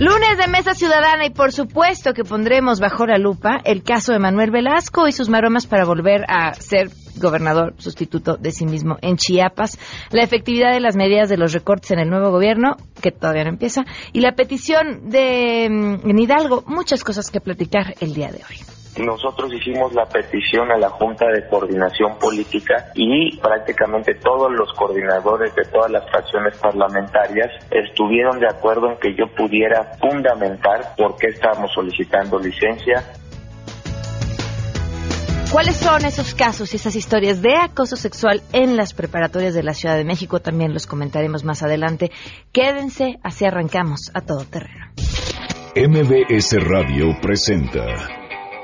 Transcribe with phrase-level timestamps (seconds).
[0.00, 4.18] Lunes de Mesa Ciudadana y por supuesto que pondremos bajo la lupa el caso de
[4.18, 9.18] Manuel Velasco y sus maromas para volver a ser gobernador sustituto de sí mismo en
[9.18, 9.78] Chiapas,
[10.10, 13.50] la efectividad de las medidas de los recortes en el nuevo gobierno, que todavía no
[13.50, 13.84] empieza,
[14.14, 18.79] y la petición de mm, en Hidalgo, muchas cosas que platicar el día de hoy
[19.00, 25.54] nosotros hicimos la petición a la Junta de Coordinación Política y prácticamente todos los coordinadores
[25.54, 31.28] de todas las fracciones parlamentarias estuvieron de acuerdo en que yo pudiera fundamentar por qué
[31.28, 33.04] estábamos solicitando licencia.
[35.52, 39.74] ¿Cuáles son esos casos y esas historias de acoso sexual en las preparatorias de la
[39.74, 40.38] Ciudad de México?
[40.38, 42.12] También los comentaremos más adelante.
[42.52, 44.92] Quédense, así arrancamos a todo terreno.
[45.74, 48.19] MBS Radio presenta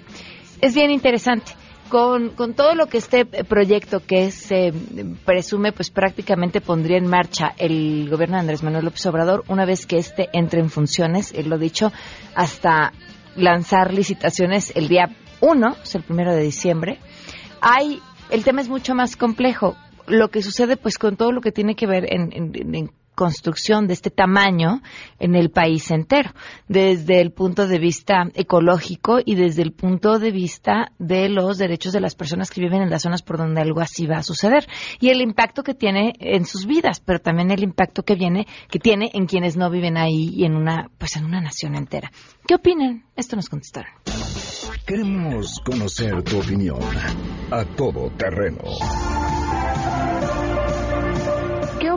[0.62, 1.54] es bien interesante
[1.94, 4.74] con, con todo lo que este proyecto que se
[5.26, 9.86] presume, pues prácticamente pondría en marcha el gobierno de Andrés Manuel López Obrador una vez
[9.86, 11.94] que este entre en funciones, él lo dicho,
[12.34, 12.94] hasta
[13.36, 16.98] lanzar licitaciones el día 1, es el primero de diciembre.
[17.62, 19.76] Hay, el tema es mucho más complejo.
[20.08, 24.10] Lo que sucede, pues, con todo lo que tiene que ver en construcción de este
[24.10, 24.82] tamaño
[25.20, 26.32] en el país entero,
[26.68, 31.94] desde el punto de vista ecológico y desde el punto de vista de los derechos
[31.94, 34.68] de las personas que viven en las zonas por donde algo así va a suceder
[35.00, 38.80] y el impacto que tiene en sus vidas, pero también el impacto que viene que
[38.80, 42.12] tiene en quienes no viven ahí y en una pues en una nación entera.
[42.48, 43.06] ¿Qué opinan?
[43.16, 43.94] Esto nos contestaron.
[44.86, 46.80] Queremos conocer tu opinión
[47.52, 49.43] a todo terreno ¿Qué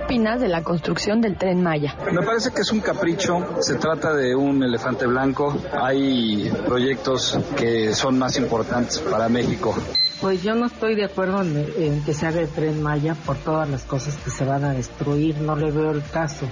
[0.06, 1.97] opinas de la construcción del tren Maya?
[2.12, 7.93] Me parece que es un capricho, se trata de un elefante blanco, hay proyectos que
[7.93, 9.75] son más importantes para México.
[10.21, 13.69] Pues yo no estoy de acuerdo en, que se haga el tren Maya por todas
[13.69, 16.47] las cosas que se van a destruir, no le veo el caso.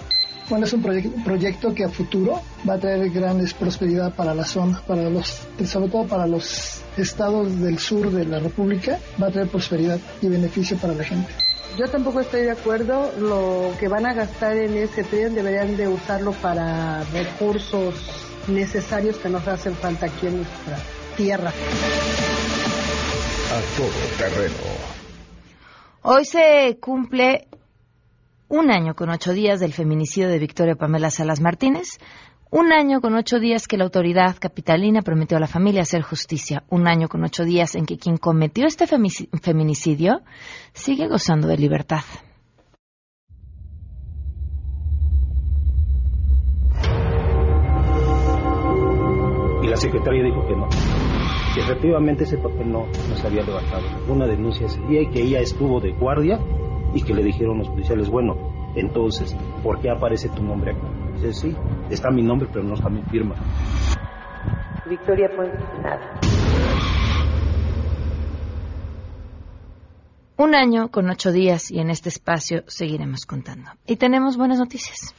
[0.50, 0.82] Bueno, es un
[1.25, 5.88] proyecto que a futuro va a traer grandes prosperidad para la zona, para los, sobre
[5.88, 10.76] todo para los estados del sur de la República, va a traer prosperidad y beneficio
[10.76, 11.32] para la gente.
[11.76, 13.12] Yo tampoco estoy de acuerdo.
[13.18, 17.94] Lo que van a gastar en ese tren deberían de usarlo para recursos
[18.46, 20.78] necesarios que nos hacen falta aquí en nuestra
[21.16, 21.50] tierra.
[23.50, 24.54] A todo terreno.
[26.02, 27.48] Hoy se cumple
[28.48, 31.98] un año con ocho días del feminicidio de Victoria Pamela Salas Martínez,
[32.54, 36.62] un año con ocho días que la autoridad capitalina prometió a la familia hacer justicia.
[36.70, 40.20] Un año con ocho días en que quien cometió este feminicidio
[40.72, 42.04] sigue gozando de libertad.
[49.60, 50.69] Y la secretaria dijo que no.
[51.56, 53.82] Que efectivamente ese papel no, no se había levantado.
[54.06, 56.38] Una denuncia ese día y que ella estuvo de guardia
[56.94, 58.37] y que le dijeron los policiales, bueno,
[58.76, 61.03] entonces, ¿por qué aparece tu nombre acá?
[61.14, 61.56] Dice, sí,
[61.91, 63.34] está mi nombre, pero no está mi firma.
[64.86, 66.20] Victoria Puente, nada.
[70.36, 73.70] Un año con ocho días y en este espacio seguiremos contando.
[73.86, 75.14] Y tenemos buenas noticias.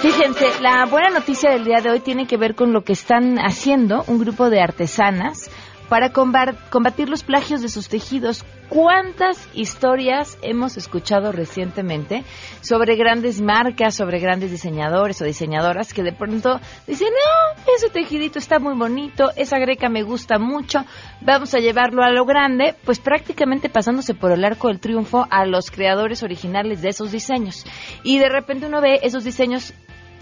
[0.00, 3.38] Fíjense, la buena noticia del día de hoy tiene que ver con lo que están
[3.38, 5.50] haciendo un grupo de artesanas
[5.88, 8.44] para combatir los plagios de sus tejidos.
[8.68, 12.24] ¿Cuántas historias hemos escuchado recientemente
[12.60, 18.40] sobre grandes marcas, sobre grandes diseñadores o diseñadoras que de pronto dicen, no, ese tejidito
[18.40, 20.84] está muy bonito, esa greca me gusta mucho,
[21.20, 25.46] vamos a llevarlo a lo grande, pues prácticamente pasándose por el arco del triunfo a
[25.46, 27.64] los creadores originales de esos diseños.
[28.02, 29.74] Y de repente uno ve esos diseños,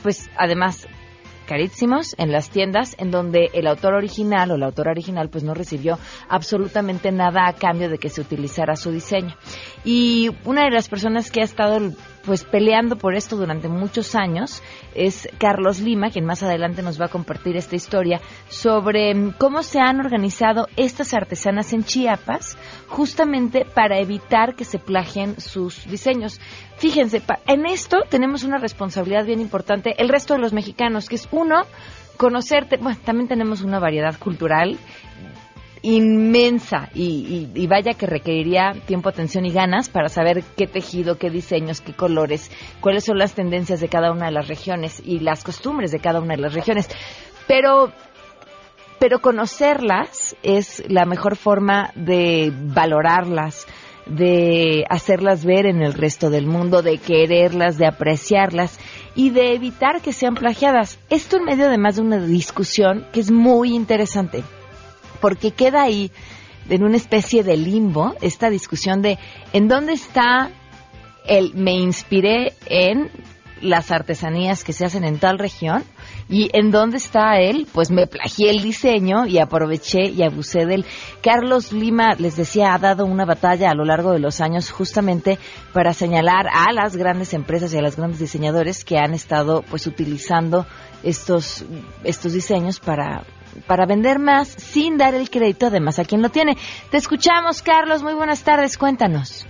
[0.02, 0.86] pues además
[1.44, 5.54] carísimos en las tiendas en donde el autor original o la autora original pues no
[5.54, 5.98] recibió
[6.28, 9.34] absolutamente nada a cambio de que se utilizara su diseño.
[9.84, 11.78] Y una de las personas que ha estado
[12.24, 14.62] pues peleando por esto durante muchos años
[14.94, 19.62] es Carlos Lima, quien más adelante nos va a compartir esta historia sobre mm, cómo
[19.62, 22.56] se han organizado estas artesanas en Chiapas
[22.88, 26.40] justamente para evitar que se plagien sus diseños.
[26.76, 31.28] Fíjense, en esto tenemos una responsabilidad bien importante el resto de los mexicanos, que es
[31.30, 31.62] uno,
[32.16, 34.78] conocerte, bueno, también tenemos una variedad cultural
[35.84, 41.82] inmensa y, vaya que requeriría tiempo, atención y ganas para saber qué tejido, qué diseños,
[41.82, 42.50] qué colores,
[42.80, 46.20] cuáles son las tendencias de cada una de las regiones y las costumbres de cada
[46.20, 46.88] una de las regiones.
[47.46, 47.92] Pero
[48.98, 53.66] pero conocerlas es la mejor forma de valorarlas,
[54.06, 58.80] de hacerlas ver en el resto del mundo, de quererlas, de apreciarlas
[59.14, 60.98] y de evitar que sean plagiadas.
[61.10, 64.42] Esto en medio además de una discusión que es muy interesante
[65.20, 66.10] porque queda ahí
[66.68, 69.18] en una especie de limbo esta discusión de
[69.52, 70.50] en dónde está
[71.26, 73.10] el me inspiré en
[73.60, 75.84] las artesanías que se hacen en tal región
[76.28, 80.76] y en dónde está él, pues me plagié el diseño y aproveché y abusé de
[80.76, 80.86] él.
[81.22, 85.38] Carlos Lima, les decía, ha dado una batalla a lo largo de los años justamente
[85.72, 89.86] para señalar a las grandes empresas y a los grandes diseñadores que han estado pues
[89.86, 90.66] utilizando
[91.02, 91.64] estos,
[92.04, 93.24] estos diseños para
[93.66, 96.56] para vender más sin dar el crédito además a quien lo tiene.
[96.90, 98.02] Te escuchamos, Carlos.
[98.02, 98.78] Muy buenas tardes.
[98.78, 99.46] Cuéntanos.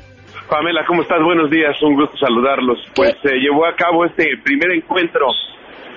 [0.49, 1.23] Pamela, ¿cómo estás?
[1.23, 1.81] Buenos días.
[1.83, 2.79] Un gusto saludarlos.
[2.95, 5.27] Pues se llevó a cabo este primer encuentro.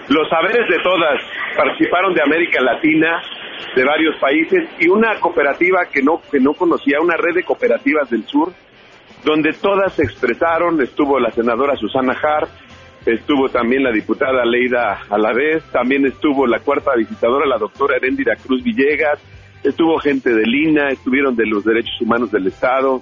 [0.09, 1.21] Los saberes de todas
[1.57, 3.21] participaron de América Latina,
[3.75, 8.09] de varios países y una cooperativa que no que no conocía, una red de cooperativas
[8.09, 8.53] del sur,
[9.25, 10.81] donde todas se expresaron.
[10.81, 12.49] Estuvo la senadora Susana Hart,
[13.07, 18.61] estuvo también la diputada Leida Alavés, también estuvo la cuarta visitadora, la doctora Heréndira Cruz
[18.63, 19.19] Villegas,
[19.63, 23.01] estuvo gente de Lina, estuvieron de los derechos humanos del Estado.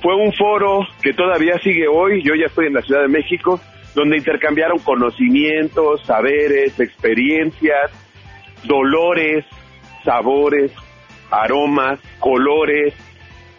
[0.00, 3.60] Fue un foro que todavía sigue hoy, yo ya estoy en la Ciudad de México,
[3.94, 7.90] donde intercambiaron conocimientos, saberes, experiencias,
[8.64, 9.44] dolores,
[10.02, 10.72] sabores,
[11.30, 12.94] aromas, colores.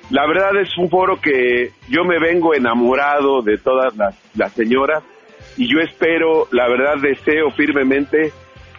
[0.09, 5.03] La verdad es un foro que yo me vengo enamorado de todas las, las señoras
[5.57, 8.31] y yo espero, la verdad deseo firmemente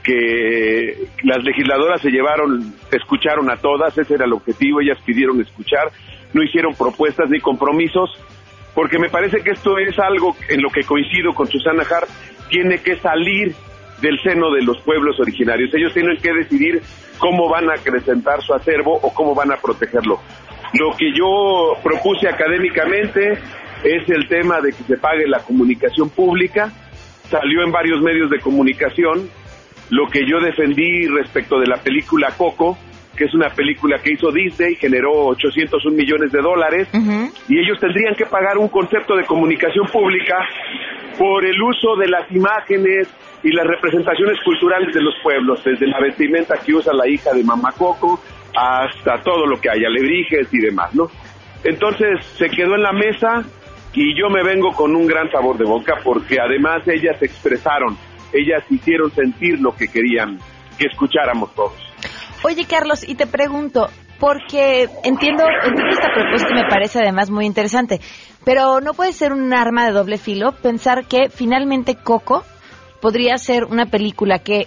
[0.03, 5.91] que las legisladoras se llevaron, escucharon a todas, ese era el objetivo, ellas pidieron escuchar,
[6.33, 8.11] no hicieron propuestas ni compromisos,
[8.75, 12.09] porque me parece que esto es algo en lo que coincido con Susana Hart,
[12.49, 13.55] tiene que salir
[14.01, 15.75] del seno de los pueblos originarios.
[15.75, 16.81] Ellos tienen que decidir
[17.19, 20.21] cómo van a acrecentar su acervo o cómo van a protegerlo.
[20.75, 23.39] Lo que yo propuse académicamente
[23.85, 26.73] es el tema de que se pague la comunicación pública.
[27.29, 29.29] Salió en varios medios de comunicación
[29.91, 32.77] lo que yo defendí respecto de la película Coco,
[33.17, 36.89] que es una película que hizo Disney, generó 801 millones de dólares,
[37.49, 40.37] y ellos tendrían que pagar un concepto de comunicación pública
[41.19, 43.09] por el uso de las imágenes
[43.43, 47.43] y las representaciones culturales de los pueblos, desde la vestimenta que usa la hija de
[47.43, 48.21] Mamá Coco
[48.55, 51.09] hasta todo lo que hay, alebrijes y demás, ¿no?
[51.65, 53.43] Entonces se quedó en la mesa,
[53.95, 57.97] y yo me vengo con un gran sabor de boca porque además ellas expresaron,
[58.33, 60.39] ellas hicieron sentir lo que querían
[60.79, 61.75] que escucháramos todos.
[62.45, 63.89] Oye Carlos, y te pregunto,
[64.21, 65.45] porque entiendo,
[65.91, 68.01] esta propuesta y me parece además muy interesante,
[68.45, 72.45] pero no puede ser un arma de doble filo pensar que finalmente Coco
[73.01, 74.67] podría ser una película que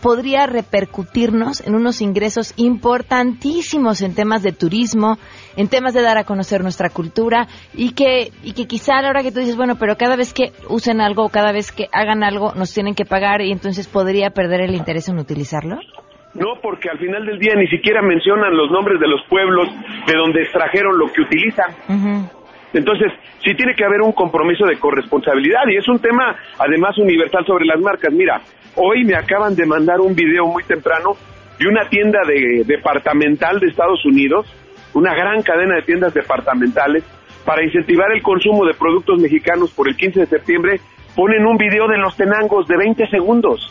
[0.00, 5.18] podría repercutirnos en unos ingresos importantísimos en temas de turismo,
[5.56, 9.10] en temas de dar a conocer nuestra cultura y que, y que quizá a la
[9.10, 12.22] hora que tú dices, bueno, pero cada vez que usen algo, cada vez que hagan
[12.22, 15.78] algo, nos tienen que pagar y entonces podría perder el interés en utilizarlo?
[16.34, 19.68] No, porque al final del día ni siquiera mencionan los nombres de los pueblos
[20.06, 21.70] de donde extrajeron lo que utilizan.
[22.74, 23.10] Entonces,
[23.42, 27.64] sí tiene que haber un compromiso de corresponsabilidad y es un tema además universal sobre
[27.64, 28.12] las marcas.
[28.12, 28.42] Mira,
[28.74, 31.16] hoy me acaban de mandar un video muy temprano
[31.58, 34.46] de una tienda de departamental de Estados Unidos
[34.96, 37.04] una gran cadena de tiendas departamentales
[37.44, 40.80] para incentivar el consumo de productos mexicanos por el 15 de septiembre,
[41.14, 43.70] ponen un video de los tenangos de 20 segundos.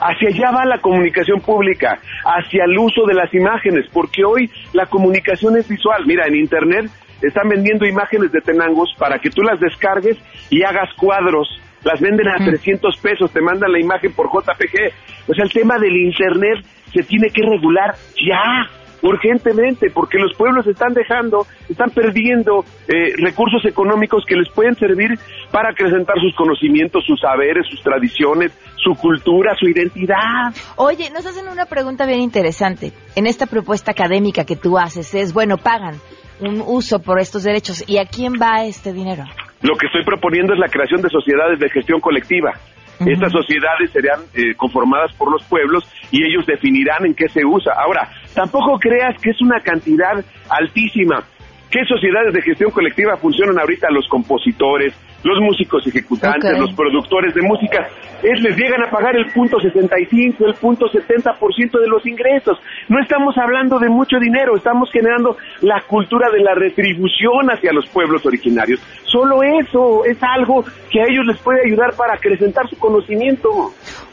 [0.00, 4.86] Hacia allá va la comunicación pública, hacia el uso de las imágenes, porque hoy la
[4.86, 6.04] comunicación es visual.
[6.06, 6.90] Mira, en Internet
[7.20, 10.16] están vendiendo imágenes de tenangos para que tú las descargues
[10.50, 11.48] y hagas cuadros.
[11.84, 15.28] Las venden a 300 pesos, te mandan la imagen por JPG.
[15.28, 17.94] O sea, el tema del Internet se tiene que regular
[18.26, 18.66] ya
[19.04, 25.18] urgentemente, porque los pueblos están dejando, están perdiendo eh, recursos económicos que les pueden servir
[25.52, 30.54] para acrecentar sus conocimientos, sus saberes, sus tradiciones, su cultura, su identidad.
[30.76, 32.92] Oye, nos hacen una pregunta bien interesante.
[33.14, 35.96] En esta propuesta académica que tú haces es, bueno, pagan
[36.40, 37.84] un uso por estos derechos.
[37.86, 39.24] ¿Y a quién va este dinero?
[39.60, 42.52] Lo que estoy proponiendo es la creación de sociedades de gestión colectiva.
[43.00, 47.72] Estas sociedades serían eh, conformadas por los pueblos y ellos definirán en qué se usa.
[47.76, 51.24] Ahora, tampoco creas que es una cantidad altísima.
[51.70, 53.88] ¿Qué sociedades de gestión colectiva funcionan ahorita?
[53.90, 57.88] Los compositores, los músicos ejecutantes, los productores de música,
[58.22, 62.58] es, les llegan a pagar el punto 65, el punto 70% de los ingresos.
[62.88, 67.86] No estamos hablando de mucho dinero, estamos generando la cultura de la retribución hacia los
[67.88, 68.80] pueblos originarios.
[69.04, 73.48] Solo eso es algo que a ellos les puede ayudar para acrecentar su conocimiento.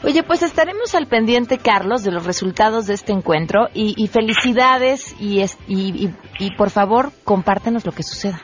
[0.04, 5.14] Oye, pues estaremos al pendiente, Carlos, de los resultados de este encuentro y, y felicidades
[5.20, 6.14] y, es- y, y-
[6.46, 8.40] y por favor compártenos lo que suceda.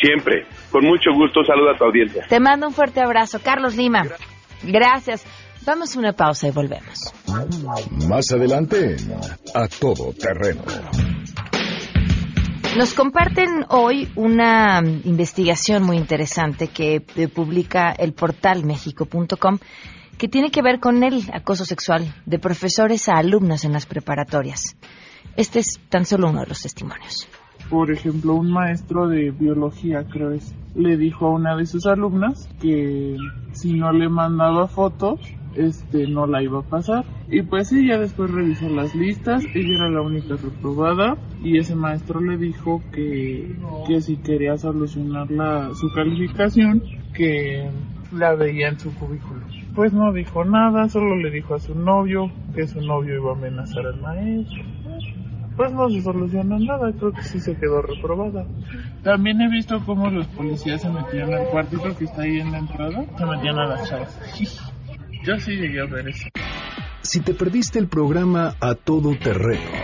[0.00, 2.26] Siempre, con mucho gusto, saluda a tu audiencia.
[2.28, 4.04] Te mando un fuerte abrazo, Carlos Lima.
[4.62, 5.24] Gracias.
[5.66, 7.12] Vamos a una pausa y volvemos.
[8.06, 8.96] Más adelante,
[9.54, 10.62] a todo terreno.
[12.76, 19.58] Nos comparten hoy una investigación muy interesante que eh, publica el portal mexico.com
[20.18, 24.76] que tiene que ver con el acoso sexual de profesores a alumnos en las preparatorias.
[25.36, 27.28] Este es tan solo uno de los testimonios.
[27.74, 32.48] Por ejemplo, un maestro de biología, creo es, le dijo a una de sus alumnas
[32.60, 33.16] que
[33.50, 35.18] si no le mandaba fotos,
[35.56, 37.04] este, no la iba a pasar.
[37.28, 42.20] Y pues ella después revisó las listas, ella era la única reprobada y ese maestro
[42.20, 43.56] le dijo que,
[43.88, 46.80] que si quería solucionar la, su calificación,
[47.12, 47.68] que
[48.12, 49.40] la veía en su cubículo.
[49.74, 53.34] Pues no dijo nada, solo le dijo a su novio que su novio iba a
[53.34, 54.62] amenazar al maestro.
[55.56, 58.46] Pues no se solucionó nada, creo que sí se quedó reprobada.
[59.02, 62.58] También he visto cómo los policías se metían al cuartito que está ahí en la
[62.58, 64.20] entrada, se metían a las chavas.
[65.24, 66.28] Yo sí llegué a ver eso.
[67.02, 69.83] Si te perdiste el programa A Todo Terreno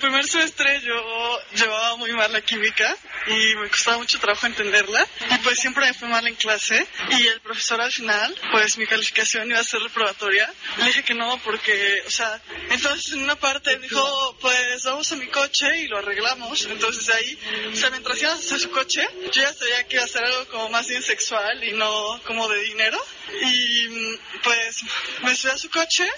[0.00, 5.06] Primer semestre yo llevaba muy mal la química y me costaba mucho trabajo entenderla.
[5.30, 6.86] Y pues siempre me fue mal en clase.
[7.10, 10.50] Y el profesor al final pues mi calificación iba a ser reprobatoria.
[10.78, 12.40] Le dije que no porque o sea
[12.70, 17.38] entonces en una parte dijo pues vamos a mi coche y lo arreglamos entonces ahí
[17.72, 20.46] o sea mientras íbamos a su coche yo ya sabía que iba a ser algo
[20.46, 22.98] como más bien sexual y no como de dinero
[23.42, 24.82] y pues
[25.22, 26.08] me subí a su coche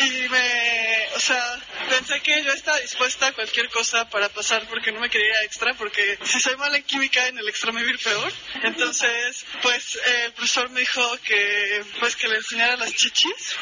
[0.00, 4.92] y me o sea pensé que yo estaba dispuesta a cualquier cosa para pasar porque
[4.92, 7.82] no me quería ir extra porque si soy mala en química en el extra me
[7.82, 8.32] ir peor.
[8.62, 13.56] Entonces pues el profesor me dijo que pues que le enseñara las chichis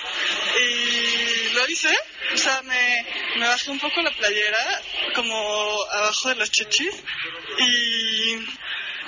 [0.61, 1.97] y lo hice.
[2.35, 4.83] O sea me, me bajé un poco la playera
[5.15, 6.95] como abajo de las chichis
[7.59, 8.39] y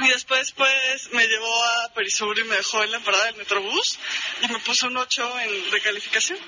[0.01, 3.99] y después pues me llevó a Perisur y me dejó en la parada del Metrobús
[4.43, 6.39] y me puso un 8 en recalificación.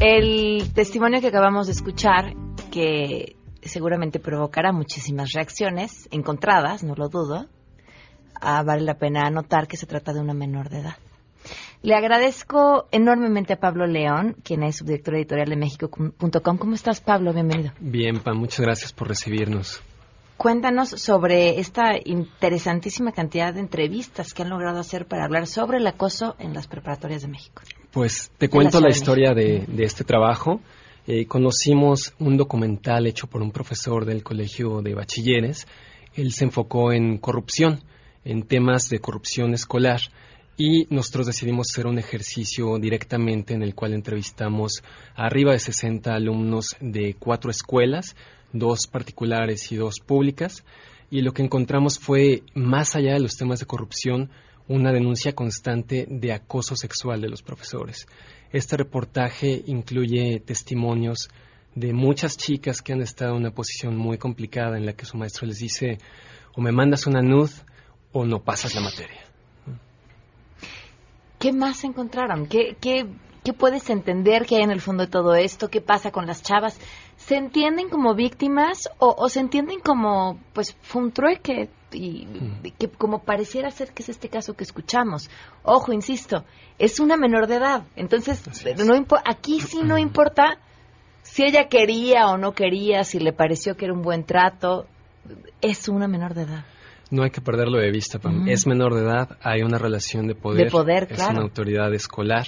[0.00, 2.34] El testimonio que acabamos de escuchar,
[2.70, 7.46] que seguramente provocará muchísimas reacciones encontradas, no lo dudo,
[8.40, 10.96] ah, vale la pena anotar que se trata de una menor de edad.
[11.82, 16.56] Le agradezco enormemente a Pablo León, quien es subdirector editorial de México.com.
[16.56, 17.32] ¿Cómo estás, Pablo?
[17.32, 17.72] Bienvenido.
[17.80, 19.82] Bien, Pam, muchas gracias por recibirnos.
[20.36, 25.86] Cuéntanos sobre esta interesantísima cantidad de entrevistas que han logrado hacer para hablar sobre el
[25.88, 27.62] acoso en las preparatorias de México.
[27.90, 30.60] Pues te cuento la la, Ciudad de historia de, de este trabajo.
[31.08, 35.66] Eh, conocimos un documental hecho por un profesor del Colegio de Bachilleres.
[36.14, 37.82] Él se enfocó en corrupción,
[38.24, 40.00] en temas de corrupción escolar.
[40.64, 44.84] Y nosotros decidimos hacer un ejercicio directamente en el cual entrevistamos
[45.16, 48.14] arriba de 60 alumnos de cuatro escuelas,
[48.52, 50.62] dos particulares y dos públicas.
[51.10, 54.30] Y lo que encontramos fue, más allá de los temas de corrupción,
[54.68, 58.06] una denuncia constante de acoso sexual de los profesores.
[58.52, 61.28] Este reportaje incluye testimonios
[61.74, 65.16] de muchas chicas que han estado en una posición muy complicada en la que su
[65.16, 65.98] maestro les dice
[66.54, 67.50] o me mandas una nud
[68.12, 69.31] o no pasas la materia.
[71.42, 72.46] ¿Qué más encontraron?
[72.46, 73.04] ¿Qué, qué,
[73.42, 75.66] qué puedes entender que hay en el fondo de todo esto?
[75.68, 76.78] ¿Qué pasa con las chavas?
[77.16, 81.68] ¿Se entienden como víctimas o, o se entienden como, pues, fue un trueque?
[81.90, 82.28] Y,
[82.62, 85.28] y que como pareciera ser que es este caso que escuchamos.
[85.64, 86.44] Ojo, insisto,
[86.78, 87.82] es una menor de edad.
[87.96, 88.40] Entonces,
[88.86, 90.58] no impo- aquí sí no importa
[91.22, 94.86] si ella quería o no quería, si le pareció que era un buen trato.
[95.60, 96.64] Es una menor de edad.
[97.12, 98.48] No hay que perderlo de vista, Pam.
[98.48, 100.64] Es menor de edad, hay una relación de poder.
[100.64, 101.32] De poder, Es claro.
[101.32, 102.46] una autoridad escolar.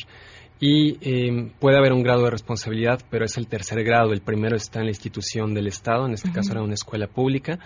[0.59, 4.14] Y eh, puede haber un grado de responsabilidad, pero es el tercer grado.
[4.14, 7.59] El primero está en la institución del Estado, en este caso era una escuela pública.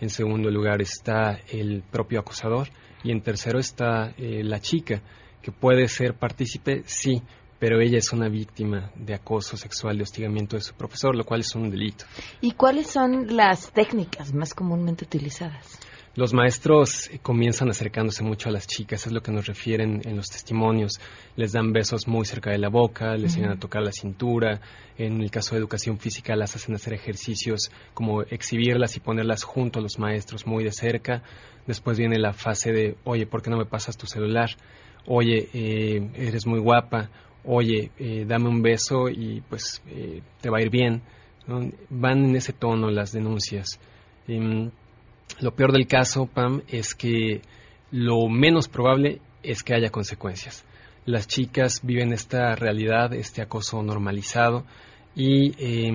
[0.00, 2.68] En segundo lugar está el propio acusador.
[3.04, 5.02] Y en tercero está eh, la chica,
[5.42, 7.22] que puede ser partícipe, sí,
[7.58, 11.40] pero ella es una víctima de acoso sexual, de hostigamiento de su profesor, lo cual
[11.40, 12.06] es un delito.
[12.40, 15.78] ¿Y cuáles son las técnicas más comúnmente utilizadas?
[16.16, 20.30] Los maestros comienzan acercándose mucho a las chicas, es lo que nos refieren en los
[20.30, 20.98] testimonios.
[21.36, 24.62] Les dan besos muy cerca de la boca, les enseñan a tocar la cintura.
[24.96, 29.78] En el caso de educación física, las hacen hacer ejercicios como exhibirlas y ponerlas junto
[29.78, 31.22] a los maestros muy de cerca.
[31.66, 34.48] Después viene la fase de, oye, ¿por qué no me pasas tu celular?
[35.04, 37.10] Oye, eh, eres muy guapa.
[37.44, 41.02] Oye, eh, dame un beso y pues eh, te va a ir bien.
[41.46, 41.70] ¿no?
[41.90, 43.78] Van en ese tono las denuncias.
[44.26, 44.70] Em,
[45.40, 47.42] lo peor del caso, Pam, es que
[47.90, 50.64] lo menos probable es que haya consecuencias.
[51.04, 54.64] Las chicas viven esta realidad, este acoso normalizado
[55.14, 55.92] y eh,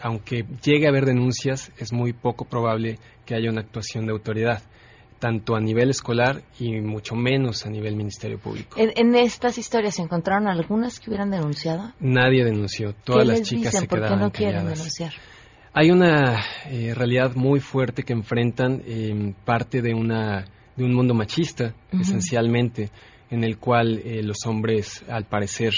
[0.00, 4.62] aunque llegue a haber denuncias, es muy poco probable que haya una actuación de autoridad,
[5.18, 8.76] tanto a nivel escolar y mucho menos a nivel Ministerio Público.
[8.78, 11.92] En, en estas historias se encontraron algunas que hubieran denunciado.
[12.00, 13.80] Nadie denunció, todas ¿Qué las les chicas dicen?
[13.80, 14.78] se ¿Por qué no quieren calladas.
[14.78, 15.12] denunciar?
[15.76, 16.40] Hay una
[16.70, 20.44] eh, realidad muy fuerte que enfrentan eh, parte de una
[20.76, 22.90] de un mundo machista, esencialmente,
[23.30, 25.72] en el cual eh, los hombres, al parecer,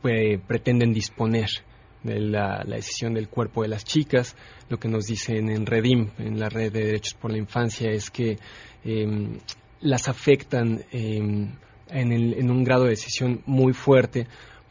[0.00, 1.48] pues, pretenden disponer
[2.02, 4.34] de la, la decisión del cuerpo de las chicas.
[4.70, 8.10] Lo que nos dicen en Redim, en la Red de Derechos por la Infancia, es
[8.10, 8.38] que
[8.84, 9.38] eh,
[9.82, 11.18] las afectan eh,
[11.90, 14.26] en, el- en un grado de decisión muy fuerte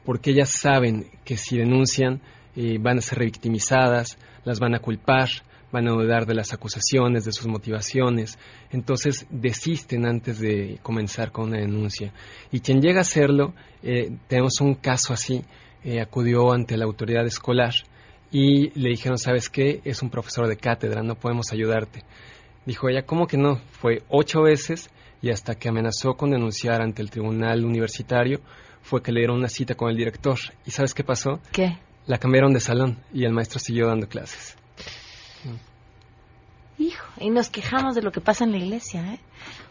[0.06, 2.20] porque ellas saben que si denuncian
[2.56, 5.30] eh, van a ser revictimizadas, las van a culpar,
[5.72, 8.38] van a dudar de las acusaciones, de sus motivaciones,
[8.72, 12.14] entonces desisten antes de comenzar con una denuncia.
[12.52, 15.44] Y quien llega a hacerlo, eh, tenemos un caso así,
[15.84, 17.74] eh, acudió ante la autoridad escolar
[18.32, 19.82] y le dijeron, ¿sabes qué?
[19.84, 22.04] Es un profesor de cátedra, no podemos ayudarte.
[22.66, 23.58] Dijo ella, ¿cómo que no?
[23.72, 24.90] Fue ocho veces
[25.22, 28.42] y hasta que amenazó con denunciar ante el tribunal universitario
[28.82, 30.38] fue que le dieron una cita con el director.
[30.66, 31.40] ¿Y sabes qué pasó?
[31.52, 31.78] ¿Qué?
[32.08, 34.56] La cambiaron de salón y el maestro siguió dando clases.
[36.78, 39.20] Hijo, y nos quejamos de lo que pasa en la iglesia, ¿eh?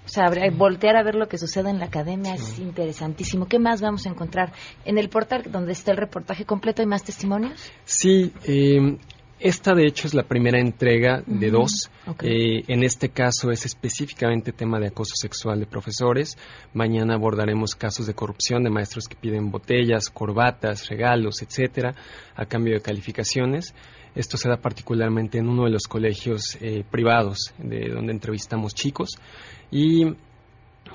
[0.05, 3.47] O sea, voltear a ver lo que sucede en la academia es interesantísimo.
[3.47, 4.53] ¿Qué más vamos a encontrar?
[4.85, 7.71] En el portal donde está el reportaje completo, ¿hay más testimonios?
[7.85, 8.97] Sí, eh,
[9.41, 11.91] esta de hecho es la primera entrega de dos.
[12.23, 16.37] Eh, en este caso es específicamente tema de acoso sexual de profesores.
[16.75, 21.95] Mañana abordaremos casos de corrupción de maestros que piden botellas, corbatas, regalos, etcétera,
[22.37, 23.75] a cambio de calificaciones.
[24.15, 29.11] Esto se da particularmente en uno de los colegios eh, privados de donde entrevistamos chicos
[29.71, 30.05] y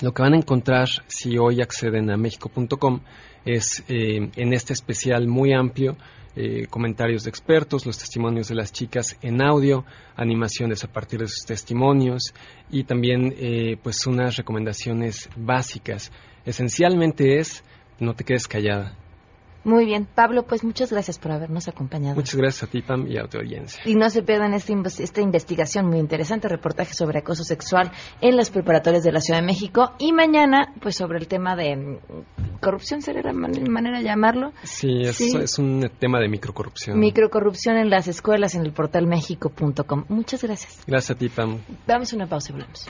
[0.02, 3.00] lo que van a encontrar si hoy acceden a mexico.com
[3.46, 5.96] es eh, en este especial muy amplio
[6.36, 11.28] eh, comentarios de expertos, los testimonios de las chicas en audio, animaciones a partir de
[11.28, 12.34] sus testimonios
[12.70, 16.12] y también eh, pues unas recomendaciones básicas.
[16.46, 17.64] Esencialmente es
[18.00, 18.98] no te quedes callada.
[19.66, 22.16] Muy bien, Pablo, pues muchas gracias por habernos acompañado.
[22.16, 23.82] Muchas gracias a ti, Pam, y a tu audiencia.
[23.86, 24.74] Y no se pierdan esta,
[25.04, 29.46] esta investigación muy interesante, reportaje sobre acoso sexual en las preparatorias de la Ciudad de
[29.48, 29.92] México.
[30.00, 31.98] Y mañana, pues sobre el tema de mm,
[32.62, 34.54] corrupción, ¿sería la man- manera de llamarlo?
[34.64, 35.36] Sí, es, Sí.
[35.36, 37.00] es un tema de microcorrupción.
[37.00, 40.06] Microcorrupción en las escuelas en el portal mexico.com.
[40.10, 40.84] Muchas gracias.
[40.86, 41.58] Gracias a ti, Pam.
[41.88, 42.88] Damos una pausa y hablamos.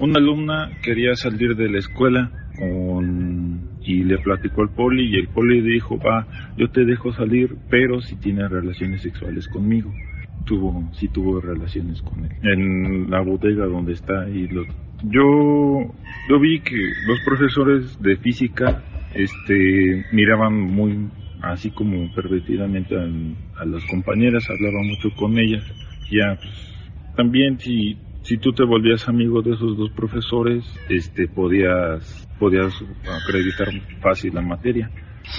[0.00, 3.75] Una alumna quería salir de la escuela con...
[3.86, 8.00] y le platicó al poli y el poli dijo, va, yo te dejo salir, pero
[8.00, 9.92] si tienes relaciones sexuales conmigo.
[10.44, 12.32] Tuvo, sí tuvo relaciones con él.
[12.42, 14.64] En la bodega donde está y lo...
[15.04, 15.94] Yo,
[16.28, 18.82] yo vi que los profesores de física,
[19.14, 21.08] este, miraban muy
[21.42, 23.02] así como pervertidamente a,
[23.60, 25.64] a las compañeras, hablaban mucho con ellas.
[26.10, 26.74] Ya, pues,
[27.16, 32.74] también si si tú te volvías amigo de esos dos profesores, este podías podías
[33.22, 33.68] acreditar
[34.00, 34.90] fácil la materia.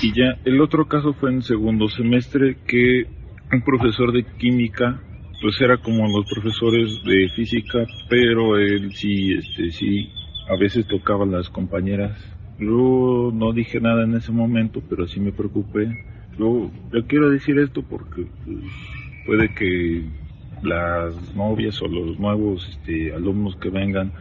[0.02, 3.04] Y ya el otro caso fue en segundo semestre que
[3.52, 5.02] un profesor de química
[5.42, 10.10] pues era como los profesores de física, pero él sí este sí
[10.50, 12.18] a veces tocaba a las compañeras.
[12.58, 15.90] Yo no dije nada en ese momento, pero sí me preocupé.
[16.40, 18.64] Yo, yo quiero decir esto porque pues,
[19.26, 20.06] puede que
[20.64, 24.12] las novias o los nuevos este, alumnos que vengan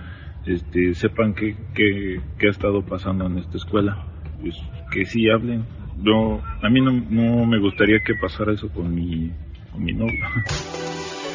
[0.46, 4.06] este, sepan qué que, que ha estado pasando en esta escuela.
[4.40, 4.54] Pues
[4.92, 5.64] que sí hablen.
[6.02, 9.32] Yo, a mí no, no me gustaría que pasara eso con mi,
[9.72, 10.28] con mi novia.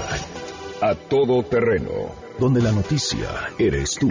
[0.80, 1.92] A todo terreno.
[2.40, 4.10] Donde la noticia eres tú.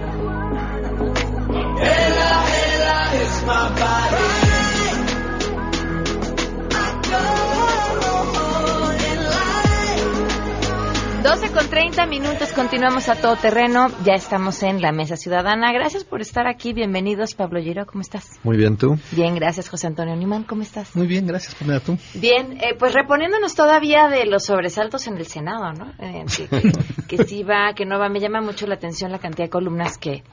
[12.01, 13.87] 30 minutos, continuamos a todo terreno.
[14.03, 15.71] Ya estamos en la Mesa Ciudadana.
[15.71, 16.73] Gracias por estar aquí.
[16.73, 17.85] Bienvenidos, Pablo Giro.
[17.85, 18.39] ¿Cómo estás?
[18.43, 18.97] Muy bien, ¿tú?
[19.11, 20.43] Bien, gracias, José Antonio Nimán.
[20.43, 20.95] ¿Cómo estás?
[20.95, 21.99] Muy bien, gracias, Pamela, ¿tú?
[22.15, 25.91] Bien, eh, pues reponiéndonos todavía de los sobresaltos en el Senado, ¿no?
[25.99, 28.09] Eh, que, que, que sí va, que no va.
[28.09, 30.23] Me llama mucho la atención la cantidad de columnas que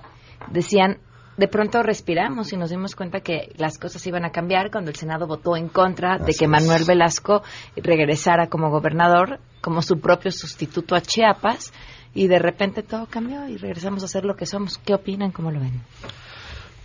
[0.51, 0.99] decían
[1.39, 4.97] de pronto respiramos y nos dimos cuenta que las cosas iban a cambiar cuando el
[4.97, 7.45] Senado votó en contra de que Manuel Velasco
[7.77, 11.73] regresara como gobernador, como su propio sustituto a Chiapas,
[12.13, 14.79] y de repente todo cambió y regresamos a ser lo que somos.
[14.79, 15.31] ¿Qué opinan?
[15.31, 15.81] ¿Cómo lo ven?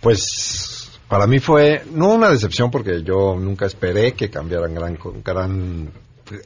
[0.00, 5.90] Pues para mí fue, no una decepción porque yo nunca esperé que cambiaran gran, gran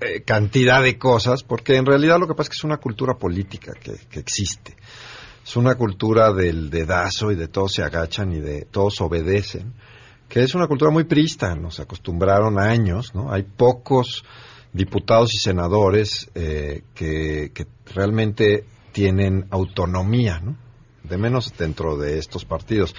[0.01, 3.19] eh, cantidad de cosas, porque en realidad lo que pasa es que es una cultura
[3.19, 4.78] política que, que existe
[5.49, 9.73] es una cultura del dedazo y de todos se agachan y de todos obedecen,
[10.29, 13.33] que es una cultura muy prista, nos acostumbraron años, ¿no?
[13.33, 14.27] Hay pocos
[14.75, 20.55] diputados y senadores eh, que, que, realmente tienen autonomía, ¿no?
[21.03, 22.95] De menos dentro de estos partidos.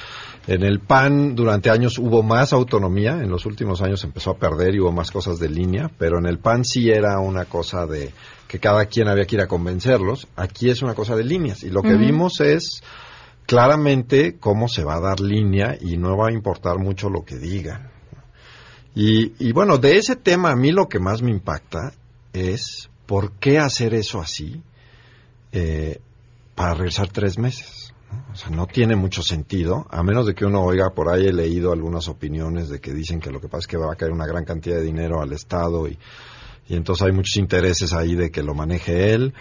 [0.48, 4.74] En el PAN durante años hubo más autonomía, en los últimos años empezó a perder
[4.74, 8.12] y hubo más cosas de línea, pero en el PAN sí era una cosa de
[8.50, 10.28] que cada quien había que ir a convencerlos.
[10.36, 12.82] Aquí es una cosa de líneas y lo que vimos es
[13.46, 17.38] claramente cómo se va a dar línea y no va a importar mucho lo que
[17.38, 17.92] digan.
[18.96, 21.94] Y, y bueno, de ese tema a mí lo que más me impacta
[22.34, 24.64] es por qué hacer eso así
[25.52, 26.02] eh,
[26.56, 27.94] para regresar tres meses.
[28.12, 28.34] ¿no?
[28.34, 31.34] O sea, no tiene mucho sentido, a menos de que uno oiga por ahí, he
[31.34, 34.12] leído algunas opiniones de que dicen que lo que pasa es que va a caer
[34.12, 36.00] una gran cantidad de dinero al Estado y
[36.69, 39.34] y entonces hay muchos intereses ahí de que lo maneje él.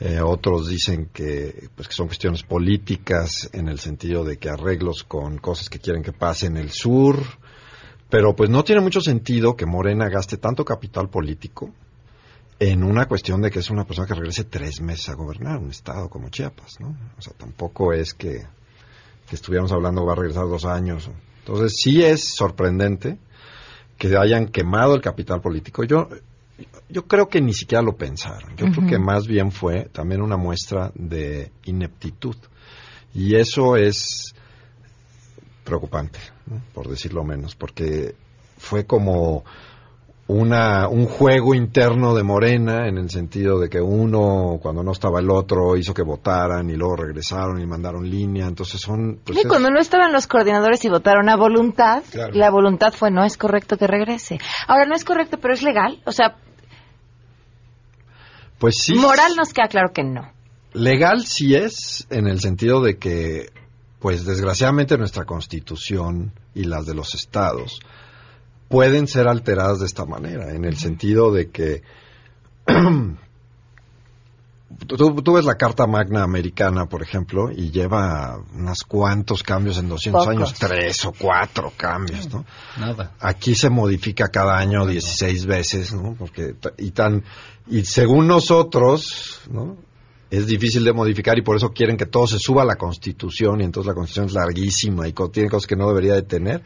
[0.00, 5.02] Eh, otros dicen que, pues, que son cuestiones políticas en el sentido de que arreglos
[5.02, 7.18] con cosas que quieren que pase en el sur.
[8.10, 11.72] Pero pues no tiene mucho sentido que Morena gaste tanto capital político
[12.58, 15.70] en una cuestión de que es una persona que regrese tres meses a gobernar un
[15.70, 16.96] estado como Chiapas, ¿no?
[17.18, 18.46] O sea, tampoco es que,
[19.26, 21.10] que estuviéramos hablando va a regresar dos años.
[21.40, 23.18] Entonces sí es sorprendente
[23.96, 25.82] que hayan quemado el capital político.
[25.84, 26.08] Yo
[26.88, 28.56] yo creo que ni siquiera lo pensaron.
[28.56, 32.36] Yo creo que más bien fue también una muestra de ineptitud.
[33.12, 34.34] Y eso es
[35.64, 36.18] preocupante,
[36.72, 38.14] por decirlo menos, porque
[38.58, 39.44] fue como
[40.26, 45.20] una, un juego interno de Morena en el sentido de que uno, cuando no estaba
[45.20, 48.46] el otro, hizo que votaran y luego regresaron y mandaron línea.
[48.46, 49.20] Entonces son...
[49.22, 52.32] Pues y cuando no estaban los coordinadores y votaron a voluntad, claro.
[52.32, 54.38] la voluntad fue no es correcto que regrese.
[54.66, 56.00] Ahora no es correcto, pero es legal.
[56.06, 56.36] O sea,
[58.58, 58.94] pues sí.
[58.94, 60.32] Moral nos queda claro que no.
[60.72, 63.50] Legal sí es, en el sentido de que,
[64.00, 67.80] pues desgraciadamente nuestra constitución y las de los estados
[68.74, 71.82] pueden ser alteradas de esta manera, en el sentido de que
[74.88, 79.88] Tú, tú, ves la Carta Magna Americana, por ejemplo, y lleva unos cuantos cambios en
[79.88, 80.36] 200 Pocos.
[80.36, 82.44] años, tres o cuatro cambios, ¿no?
[82.76, 83.12] Nada.
[83.20, 86.16] Aquí se modifica cada año 16 veces, ¿no?
[86.18, 87.22] Porque, y tan,
[87.68, 89.76] y según nosotros, ¿no?
[90.28, 93.60] Es difícil de modificar y por eso quieren que todo se suba a la Constitución
[93.60, 96.64] y entonces la Constitución es larguísima y tiene cosas que no debería de tener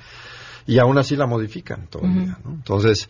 [0.69, 2.51] y aún así la modifican todavía, ¿no?
[2.51, 3.09] Entonces,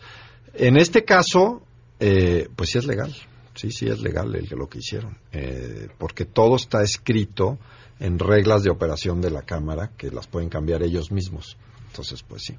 [0.53, 1.61] en este caso,
[1.99, 3.13] eh, pues sí es legal.
[3.53, 7.59] Sí, sí, es legal el, lo que hicieron, eh, porque todo está escrito
[7.99, 11.57] en reglas de operación de la Cámara que las pueden cambiar ellos mismos.
[11.87, 12.55] Entonces, pues sí.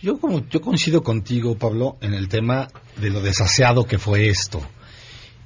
[0.00, 4.62] Yo como yo coincido contigo, Pablo, en el tema de lo desaseado que fue esto.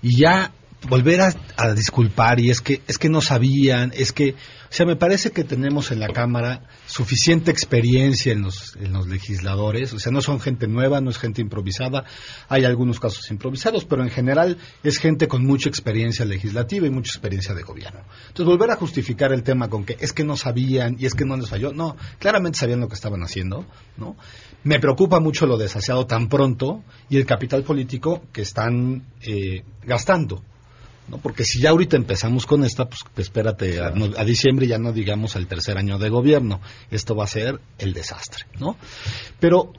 [0.02, 0.52] Y ya
[0.88, 4.37] volver a, a, disculpar y es que es que no sabían, es que,
[4.70, 9.07] o sea, me parece que tenemos en la Cámara suficiente experiencia en los, en los
[9.07, 12.04] legisladores, o sea, no son gente nueva, no es gente improvisada,
[12.48, 17.11] hay algunos casos improvisados, pero en general es gente con mucha experiencia legislativa y mucha
[17.11, 18.00] experiencia de gobierno.
[18.28, 21.24] Entonces, volver a justificar el tema con que es que no sabían y es que
[21.24, 24.16] no les falló, no, claramente sabían lo que estaban haciendo, ¿no?
[24.64, 30.42] Me preocupa mucho lo desaseado tan pronto y el capital político que están eh, gastando.
[31.09, 31.18] ¿No?
[31.18, 34.92] Porque si ya ahorita empezamos con esta, pues espérate a, no- a diciembre ya no
[34.92, 36.61] digamos al tercer año de gobierno.
[36.90, 38.77] Esto va a ser el desastre, ¿no?
[39.40, 39.73] Pero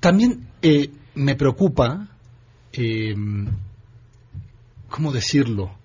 [0.00, 2.08] también eh, me preocupa,
[2.72, 3.14] eh,
[4.90, 5.76] ¿cómo decirlo?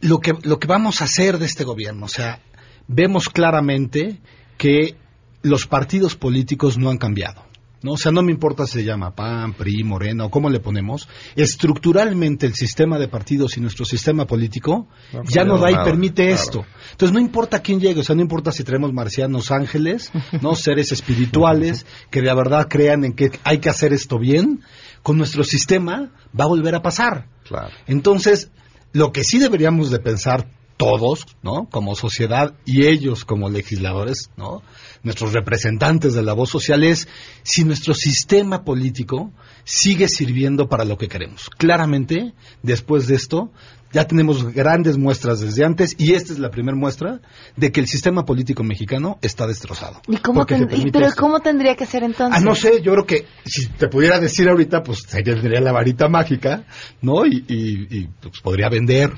[0.00, 2.06] Lo que, lo que vamos a hacer de este gobierno.
[2.06, 2.40] O sea,
[2.86, 4.18] vemos claramente
[4.56, 4.96] que
[5.42, 7.44] los partidos políticos no han cambiado.
[7.82, 7.92] ¿No?
[7.92, 11.08] O sea, no me importa si se llama PAN, PRI, Morena o cómo le ponemos.
[11.36, 16.26] Estructuralmente el sistema de partidos y nuestro sistema político No ya no da y permite
[16.26, 16.42] claro.
[16.42, 16.66] esto.
[16.92, 20.10] Entonces no importa quién llegue, o sea, no importa si traemos marcianos ángeles,
[20.40, 24.62] no seres espirituales que de verdad crean en que hay que hacer esto bien,
[25.02, 27.28] con nuestro sistema va a volver a pasar.
[27.44, 27.70] Claro.
[27.86, 28.50] Entonces,
[28.92, 31.68] lo que sí deberíamos de pensar todos, ¿no?
[31.70, 34.62] Como sociedad y ellos como legisladores, ¿no?
[35.08, 37.08] Nuestros representantes de la voz social es
[37.42, 39.32] si nuestro sistema político
[39.64, 41.48] sigue sirviendo para lo que queremos.
[41.48, 43.50] Claramente, después de esto,
[43.92, 47.20] ya tenemos grandes muestras desde antes y esta es la primera muestra
[47.56, 50.00] de que el sistema político mexicano está destrozado.
[50.08, 51.20] ¿Y cómo ten- y- pero esto.
[51.20, 52.40] cómo tendría que ser entonces?
[52.40, 56.08] Ah, no sé, yo creo que si te pudiera decir ahorita, pues tendría la varita
[56.08, 56.64] mágica,
[57.00, 57.24] ¿no?
[57.26, 59.10] Y, y- y, pues, podría vender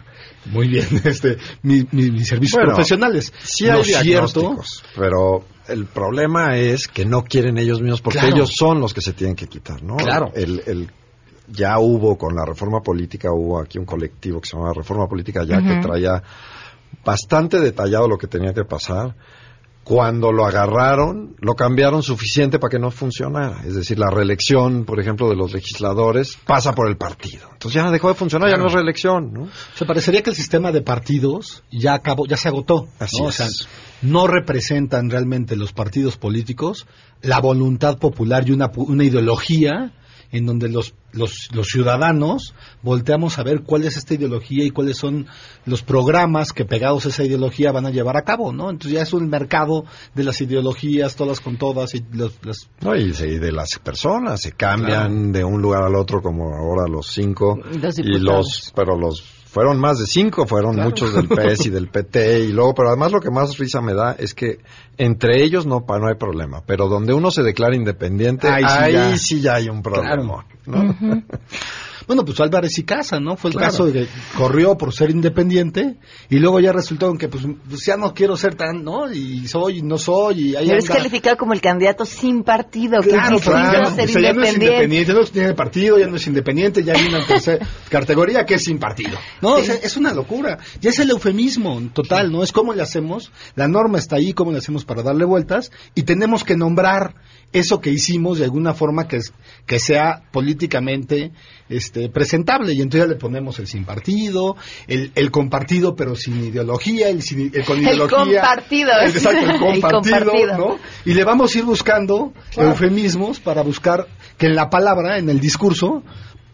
[0.47, 3.33] muy bien este mi- mi- mis servicios Bueno, profesionales.
[3.43, 4.05] Sí hay cierto,
[4.41, 8.35] diagnósticos, pero el problema es que no quieren ellos mismos porque Claro.
[8.37, 9.97] ellos son los que se tienen que quitar, ¿no?
[9.97, 10.33] Claro.
[10.35, 10.91] El, el-
[11.53, 15.45] ya hubo con la reforma política, hubo aquí un colectivo que se llama Reforma Política
[15.45, 16.23] ya que traía
[17.05, 19.15] bastante detallado lo que tenía que pasar.
[19.83, 23.63] Cuando lo agarraron, lo cambiaron suficiente para que no funcionara.
[23.67, 27.49] Es decir, la reelección, por ejemplo, de los legisladores pasa por el partido.
[27.53, 29.43] Entonces ya dejó de funcionar, ya no es reelección, ¿no?
[29.45, 32.89] O sea, parecería que el sistema de partidos ya acabó, ya se agotó.
[33.01, 33.25] Así ¿no?
[33.25, 33.37] O es.
[33.37, 33.49] sea,
[34.03, 36.87] no representan realmente los partidos políticos
[37.23, 39.93] la voluntad popular y una, una ideología
[40.33, 44.97] en donde los, los, los ciudadanos volteamos a ver cuál es esta ideología y cuáles
[44.97, 45.27] son
[45.67, 48.71] los programas que pegados a esa ideología van a llevar a cabo, ¿no?
[48.71, 52.95] Entonces ya es un mercado de las ideologías, todas con todas, y los, las No,
[52.95, 56.87] y, se- y de las personas, se cambian de un lugar al otro como ahora
[56.89, 57.59] los cinco.
[57.83, 60.91] Los y los, pero los, fueron más de cinco, fueron Claro.
[60.91, 63.95] muchos del PS y del PT y luego, pero además lo que más risa me
[63.95, 64.61] da es que
[64.97, 68.93] entre ellos no, pa- no hay problema, pero donde uno se declara independiente, Ahí ahí,
[68.93, 69.17] sí ya.
[69.17, 70.45] sí ya hay un problema.
[70.67, 70.97] ¿no?
[72.07, 73.37] Bueno, pues Álvarez y Casa, ¿no?
[73.37, 73.71] Fue el Claro.
[73.73, 75.97] caso de que corrió por ser independiente
[76.29, 79.11] y luego ya resultó en que pues, pues ya no quiero ser tan, ¿no?
[79.13, 83.01] Y soy y no soy y ahí Pero es calificado como el candidato sin partido,
[83.03, 83.91] Claro, que claro.
[83.91, 85.13] ser O sea, ya no es independiente.
[85.13, 88.79] no tiene partido, ya no es independiente, ya hay una tercera categoría que es sin
[88.79, 89.19] partido.
[89.41, 90.59] No, o sea, es una locura.
[90.81, 92.43] Ya es el eufemismo total, ¿no?
[92.43, 96.03] Es cómo le hacemos, la norma está ahí, cómo le hacemos para darle vueltas y
[96.03, 97.15] tenemos que nombrar
[97.53, 99.33] eso que hicimos de alguna forma que, es,
[99.67, 101.33] que sea políticamente
[101.69, 102.73] este, presentable.
[102.73, 107.23] Y entonces ya le ponemos el sin partido, el, el compartido pero sin ideología, el,
[107.23, 108.19] sin- el con El ideología.
[108.41, 108.91] compartido.
[109.03, 110.59] El, exacto, el El compartido, compartido.
[110.59, 110.79] ¿no?
[111.05, 114.07] Y le vamos a ir buscando eufemismos para buscar
[114.39, 116.03] que en la palabra, en el discurso,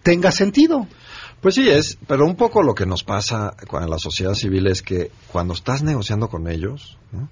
[0.02, 0.86] tenga sentido.
[1.40, 4.82] Pues sí es, pero un poco lo que nos pasa con la sociedad civil es
[4.82, 7.28] que cuando estás negociando con ellos, ¿no?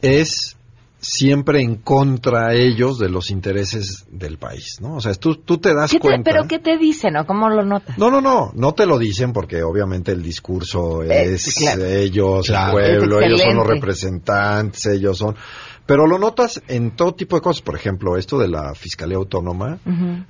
[0.00, 0.56] es
[0.98, 4.96] siempre en contra ellos de los intereses del país, ¿no?
[4.96, 6.30] O sea, tú, tú te das ¿Qué te- cuenta.
[6.30, 7.96] ¿Pero qué te dicen o cómo lo notas?
[7.98, 11.84] No, no, no, no te lo dicen porque obviamente el discurso Eh, es claro.
[11.84, 12.78] ellos, Claro.
[12.80, 15.36] el pueblo, Es ellos son los representantes, ellos son...
[15.84, 19.78] Pero lo notas en todo tipo de cosas, por ejemplo, esto de la Fiscalía Autónoma,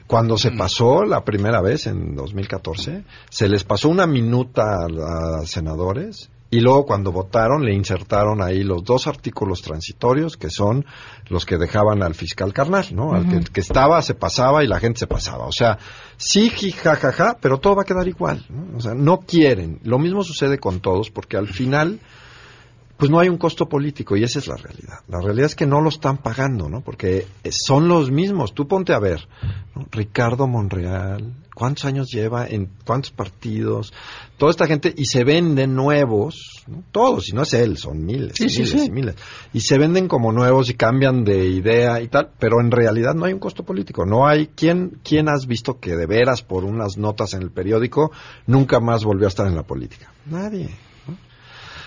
[0.07, 6.29] cuando se pasó la primera vez en 2014, se les pasó una minuta a senadores
[6.51, 10.87] y luego cuando votaron le insertaron ahí los dos artículos transitorios que son
[11.29, 13.13] los que dejaban al fiscal carnal, ¿no?
[13.15, 15.47] Al que, estaba se pasaba y la gente se pasaba.
[15.47, 15.79] O sea,
[16.17, 18.45] sí, ji, ja, ja, ja, pero todo va a quedar igual.
[18.49, 18.77] ¿no?
[18.77, 19.81] O sea, no quieren.
[19.83, 22.01] Lo mismo sucede con todos porque al final
[22.97, 25.01] pues no hay un costo político y esa es la realidad.
[25.09, 26.81] La realidad es que no lo están pagando, ¿no?
[26.81, 28.55] Porque eh, son los mismos.
[28.55, 29.29] Tú ponte a ver,
[29.75, 29.87] ¿no?
[29.91, 33.93] Ricardo Monreal, ¿cuántos años lleva en cuántos partidos?
[34.39, 36.85] Toda esta gente y se venden nuevos, ¿no?
[36.91, 38.87] todos, y no es él, son miles, Sí, y sí, miles sí.
[38.87, 39.15] y miles.
[39.53, 43.27] Y se venden como nuevos y cambian de idea y tal, pero en realidad no
[43.27, 44.07] hay un costo político.
[44.07, 48.11] No hay quién quién has visto que de veras por unas notas en el periódico
[48.47, 50.13] nunca más volvió a estar en la política.
[50.27, 50.71] Nadie.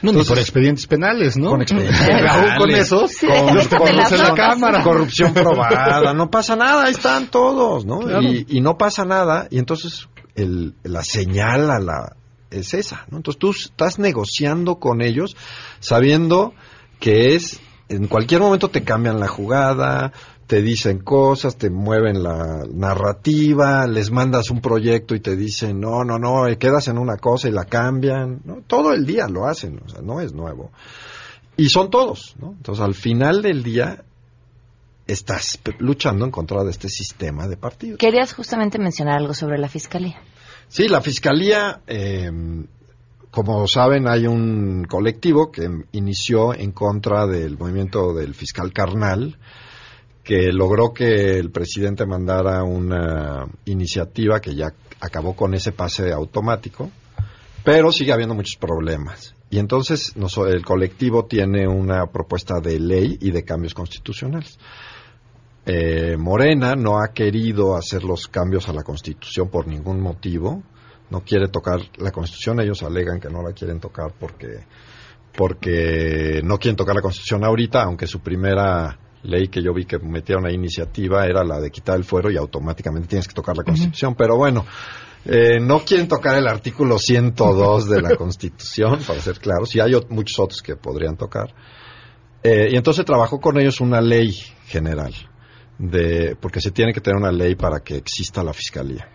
[0.01, 1.49] No, ni Entonces- por expedientes penales, ¿no?
[1.51, 2.79] Con expedientes Porque aún con penales.
[2.87, 4.33] esos, Sí, con los conoce la.
[4.33, 4.83] Cámara.
[4.83, 7.99] corrupción probada, no pasa nada, ahí están todos, ¿no?
[7.99, 8.21] Claro.
[8.21, 12.15] Y, y no pasa nada, y entonces el, la señal a la
[12.51, 13.17] es esa, ¿no?
[13.17, 15.35] Entonces tú estás negociando con ellos
[15.79, 16.53] sabiendo
[16.99, 17.59] que es
[17.89, 20.13] en cualquier momento te cambian la jugada,
[20.49, 26.03] te dicen cosas, te mueven la narrativa, les mandas un proyecto y te dicen, no,
[26.03, 28.41] no, no, eh, quedas en una cosa y la cambian.
[28.45, 28.63] ¿no?
[28.65, 30.71] Todo el día lo hacen, o sea, no es nuevo.
[31.55, 32.53] Y son todos, ¿no?
[32.53, 34.03] Entonces, al final del día,
[35.05, 37.99] estás luchando en contra de este sistema de partidos.
[37.99, 40.19] Querías justamente mencionar algo sobre la fiscalía.
[40.67, 42.31] Sí, la fiscalía, eh,
[43.29, 49.37] como saben, hay un colectivo que inició en contra del movimiento del fiscal carnal,
[50.29, 56.91] que logró que el presidente mandara una iniciativa que ya acabó con ese pase automático,
[57.63, 59.33] pero sigue habiendo muchos problemas.
[59.49, 60.13] Y entonces
[60.47, 64.59] el colectivo tiene una propuesta de ley y de cambios constitucionales.
[65.65, 70.61] Eh, Morena no ha querido hacer los cambios a la Constitución por ningún motivo,
[71.09, 74.59] no quiere tocar la Constitución, ellos alegan que no la quieren tocar porque
[75.35, 79.99] porque no quieren tocar la Constitución ahorita, aunque su primera ley que yo vi que
[79.99, 83.63] metieron una iniciativa era la de quitar el fuero y automáticamente tienes que tocar la
[83.63, 84.65] Constitución, pero bueno,
[85.25, 89.93] eh, no quieren tocar el artículo 102 de la Constitución, para ser claros, y hay
[90.09, 91.53] muchos otros que podrían tocar.
[92.41, 94.31] Eh, y entonces trabajó con ellos una ley
[94.65, 95.13] general
[95.77, 99.09] de, porque se tiene que tener una ley para que exista la fiscalía.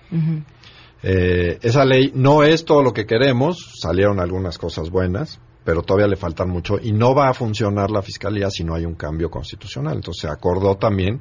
[1.03, 6.07] eh, esa ley no es todo lo que queremos, salieron algunas cosas buenas, pero todavía
[6.07, 9.31] le faltan mucho y no va a funcionar la fiscalía si no hay un cambio
[9.31, 9.97] constitucional.
[9.97, 11.21] Entonces se acordó también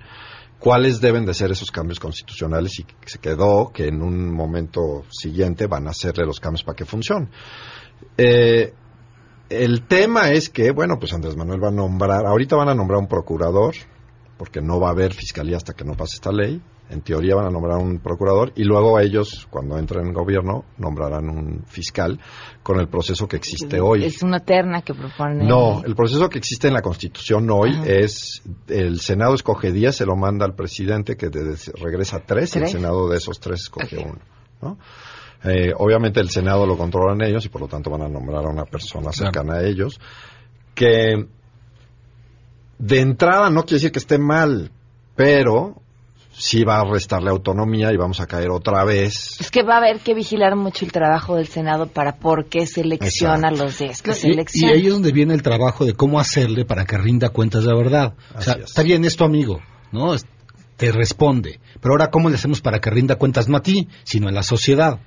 [0.60, 5.67] cuáles deben de ser esos cambios constitucionales y se quedó que en un momento siguiente
[5.67, 7.29] van a hacerle los cambios para que funcione.
[8.17, 8.73] Eh,
[9.49, 12.99] el tema es que, bueno, pues Andrés Manuel va a nombrar, ahorita van a nombrar
[12.99, 13.75] un procurador,
[14.38, 16.62] porque no va a haber fiscalía hasta que no pase esta ley.
[16.89, 21.30] En teoría van a nombrar un procurador y luego ellos, cuando entren en gobierno, nombrarán
[21.30, 22.19] un fiscal
[22.62, 24.06] con el proceso que existe hoy.
[24.06, 25.48] Es una terna que propone.
[25.48, 30.06] No, el proceso que existe en la Constitución hoy es el Senado escoge 10, se
[30.06, 34.19] lo manda al presidente que de, regresa 3, el Senado de esos tres escoge uno.
[34.62, 34.78] ¿no?
[35.43, 38.50] Eh, obviamente el Senado lo controlan ellos y por lo tanto van a nombrar a
[38.50, 40.00] una persona cercana a ellos
[40.74, 41.28] que
[42.78, 44.72] de entrada no quiere decir que esté mal,
[45.15, 45.83] pero
[46.45, 49.38] sí va a restarle autonomía y vamos a caer otra vez.
[49.39, 52.67] Es que va a haber que vigilar mucho el trabajo del Senado para por qué
[52.67, 53.63] selecciona Exacto.
[53.63, 54.73] los 10 que Y, y selecciona.
[54.73, 58.15] ahí es donde viene el trabajo de cómo hacerle para que rinda cuentas de verdad.
[58.36, 59.62] O sea, está bien, es tu amigo,
[59.93, 60.13] ¿no?
[60.13, 60.25] Es-
[60.75, 61.60] Te responde.
[61.79, 64.43] Pero ahora, ¿cómo le hacemos para que rinda cuentas no a ti, sino a la
[64.43, 64.99] sociedad?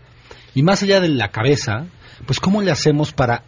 [0.55, 1.87] Y más allá de la cabeza,
[2.25, 3.43] pues, ¿cómo le hacemos para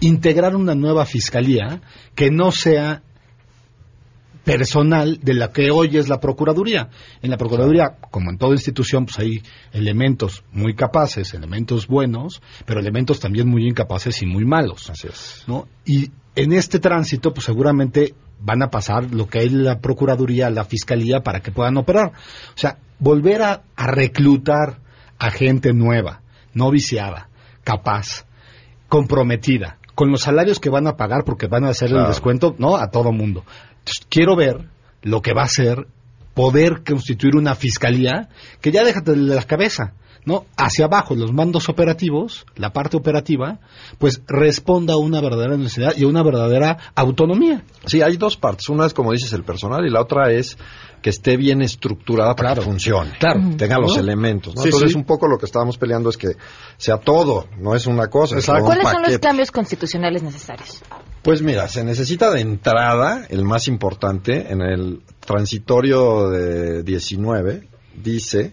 [0.00, 1.80] integrar una nueva fiscalía
[2.14, 3.02] que no sea
[4.44, 6.88] personal de la que hoy es la Procuraduría.
[7.22, 12.80] En la Procuraduría, como en toda institución, pues hay elementos muy capaces, elementos buenos, pero
[12.80, 14.90] elementos también muy incapaces y muy malos.
[14.90, 15.44] Así es.
[15.46, 15.68] ¿no?
[15.84, 20.64] Y en este tránsito, pues seguramente van a pasar lo que es la Procuraduría, la
[20.64, 22.12] Fiscalía, para que puedan operar.
[22.54, 24.80] O sea, volver a, a reclutar
[25.18, 27.28] a gente nueva, no viciada,
[27.62, 28.26] capaz,
[28.88, 32.76] comprometida, con los salarios que van a pagar porque van a hacer el descuento, ¿no?
[32.76, 33.44] A todo mundo.
[33.82, 34.68] Entonces, quiero ver
[35.02, 35.86] lo que va a ser
[36.34, 38.28] poder constituir una fiscalía
[38.60, 39.92] que ya déjate de la cabeza,
[40.24, 40.46] ¿no?
[40.56, 43.58] Hacia abajo, los mandos operativos, la parte operativa,
[43.98, 47.64] pues responda a una verdadera necesidad y a una verdadera autonomía.
[47.86, 48.68] Sí, hay dos partes.
[48.68, 50.56] Una es, como dices, el personal y la otra es
[51.02, 53.10] que esté bien estructurada para que funcione.
[53.18, 53.40] Claro.
[53.56, 54.00] Tenga los ¿No?
[54.00, 54.54] elementos.
[54.54, 54.62] ¿no?
[54.62, 54.96] Sí, Entonces, sí.
[54.96, 56.36] un poco lo que estábamos peleando es que
[56.76, 58.38] sea todo, no es una cosa.
[58.38, 60.80] es todo un ¿Cuáles son los cambios constitucionales necesarios?
[61.22, 68.52] Pues mira, se necesita de entrada, el más importante, en el transitorio de 19, dice,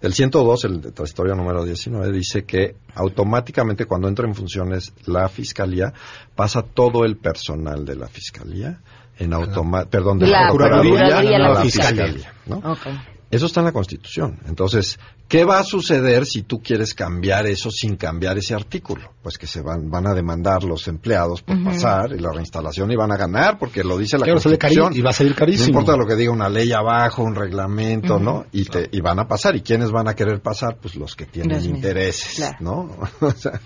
[0.00, 5.92] el 102, el transitorio número 19, dice que automáticamente cuando entra en funciones la Fiscalía,
[6.36, 8.80] pasa todo el personal de la Fiscalía
[9.18, 12.04] en automa perdón, de la, La Procuraduría, a la la Fiscalía.
[12.06, 12.34] Fiscalía.
[12.46, 12.58] ¿no?
[12.58, 13.13] Ok.
[13.34, 14.38] Eso está en la Constitución.
[14.46, 19.12] Entonces, ¿qué va a suceder si tú quieres cambiar eso sin cambiar ese artículo?
[19.22, 22.96] Pues que se van, van a demandar los empleados por pasar y la reinstalación y
[22.96, 24.96] van a ganar porque lo dice la Claro, sale Constitución.
[24.96, 25.64] y va a salir carísimo.
[25.74, 28.18] No importa lo que diga una ley abajo, un reglamento.
[28.18, 28.46] ¿no?
[28.52, 29.56] Y, te, y van a pasar.
[29.56, 30.78] ¿Y quiénes van a querer pasar?
[30.80, 32.56] Pues los que tienen intereses, Claro.
[32.60, 32.90] ¿no?
[33.20, 33.60] O sea,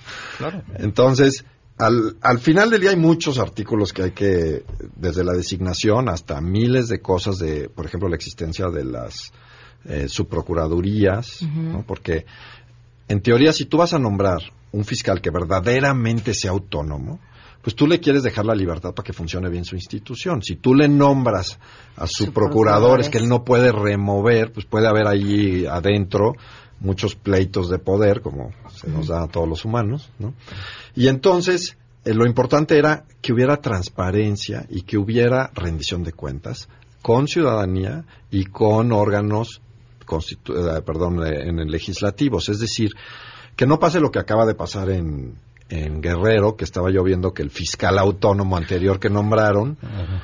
[0.78, 1.44] entonces,
[1.78, 4.64] al, al final del día hay muchos artículos que hay que,
[4.96, 9.33] desde la designación hasta miles de cosas de, por ejemplo, la existencia de las
[9.85, 11.83] eh, subprocuradurías, ¿no?
[11.87, 12.27] Porque,
[13.09, 14.41] en teoría, si tú vas a nombrar
[14.72, 17.20] un fiscal que verdaderamente sea autónomo,
[17.62, 20.43] pues tú le quieres dejar la libertad para que funcione bien su institución.
[20.43, 21.59] Si tú le nombras
[21.97, 26.35] a sus procuradores que él no puede remover, pues puede haber allí adentro
[26.81, 30.35] muchos pleitos de poder, como se nos da a todos los humanos, ¿no?
[30.95, 36.68] Y entonces, eh, lo importante era que hubiera transparencia y que hubiera rendición de cuentas
[37.03, 39.61] con ciudadanía y con órganos
[40.84, 42.48] perdón, eh, en legislativos.
[42.48, 42.90] Es decir,
[43.56, 45.36] que no pase lo que acaba de pasar en,
[45.71, 49.77] en Guerrero, que estaba yo viendo que el fiscal autónomo anterior que nombraron,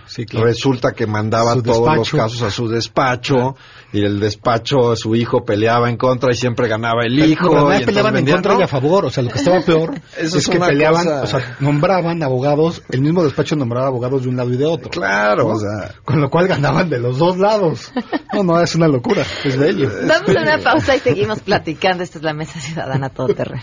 [0.07, 0.47] Sí, claro.
[0.47, 3.55] resulta que mandaba todos los casos a su despacho
[3.93, 7.45] y el despacho, su hijo peleaba en contra y siempre ganaba el Pero hijo.
[7.47, 8.65] no, y además entonces peleaban en vendían- contra y ¿no?
[8.65, 9.05] a favor.
[9.05, 12.23] O sea, lo que estaba peor Eso es, es que peleaban, cosa- o sea, nombraban
[12.23, 14.91] abogados, el mismo despacho nombraba abogados de un lado y de otro.
[14.91, 15.55] Claro, ¿no?
[15.55, 15.95] o sea.
[16.05, 17.93] Con lo cual ganaban de los dos lados.
[18.33, 19.25] No, no, es una locura.
[19.45, 19.91] Es bello.
[20.09, 22.03] Vamos a una pausa y seguimos platicando.
[22.03, 23.63] Esta es la Mesa Ciudadana Todo Terreno.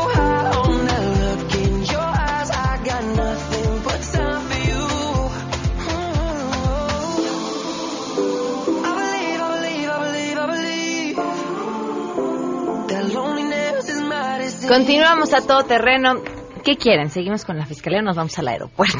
[14.71, 16.21] Continuamos a Todo Terreno.
[16.63, 17.09] ¿Qué quieren?
[17.09, 18.99] ¿Seguimos con la fiscalía o nos vamos al aeropuerto?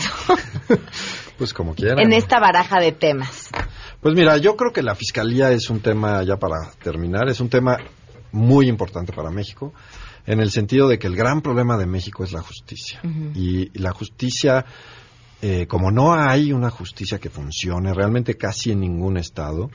[1.38, 2.00] Pues como quieran.
[2.00, 3.50] en esta baraja de temas.
[4.02, 7.50] Pues mira, yo creo que la fiscalía es un tema, ya para terminar, es un
[7.50, 7.78] tema
[8.34, 9.74] muy importante para México,
[10.28, 13.00] en el sentido de que el gran problema de México es la justicia.
[13.34, 14.66] Y la justicia,
[15.42, 19.72] eh, como no hay una justicia que funcione realmente casi en ningún estado,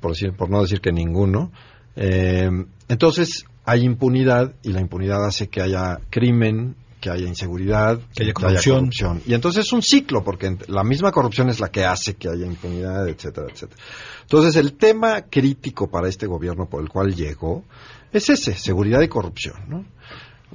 [0.00, 1.50] por, decir, por no decir que ninguno,
[1.96, 2.50] eh,
[2.88, 8.32] entonces hay impunidad y la impunidad hace que haya crimen, que haya inseguridad, Que haya
[8.34, 8.78] corrupción.
[8.80, 9.22] corrupción.
[9.26, 12.46] Y entonces es un ciclo, porque la misma corrupción es la que hace que haya
[12.46, 13.80] impunidad, etcétera, etcétera.
[14.22, 17.64] Entonces el tema crítico para este gobierno por el cual llegó
[18.12, 19.84] es ese, seguridad y corrupción, ¿no?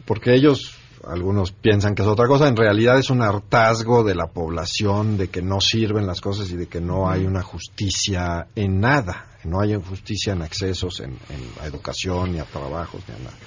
[0.06, 0.76] Porque ellos,
[1.08, 5.30] algunos piensan que es otra cosa, en realidad es un hartazgo de la población de
[5.30, 9.60] que no sirven las cosas y de que no hay una justicia en nada, no
[9.62, 13.38] hay justicia en accesos, en, en a educación, ni a trabajos, ni a nada.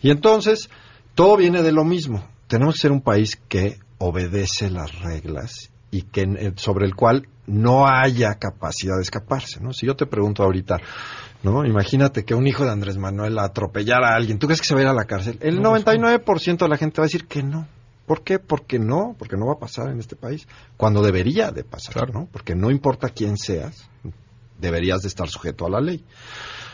[0.00, 0.70] Y entonces,
[1.14, 2.26] todo viene de lo mismo.
[2.46, 7.28] Tenemos que ser un país que obedece las reglas y que eh, sobre el cual
[7.46, 9.72] no haya capacidad de escaparse, ¿no?
[9.72, 10.78] Si yo te pregunto ahorita,
[11.44, 11.64] ¿no?
[11.64, 14.80] Imagínate que un hijo de Andrés Manuel atropellara a alguien, ¿tú crees que se va
[14.80, 15.38] a ir a la cárcel?
[15.40, 17.68] El 99% de la gente va a decir que no.
[18.06, 18.38] ¿Por qué?
[18.38, 22.28] Porque no, porque no va a pasar en este país, cuando debería de pasar, ¿no?
[22.30, 23.88] Porque no importa quién seas,
[24.58, 26.04] deberías de estar sujeto a la ley.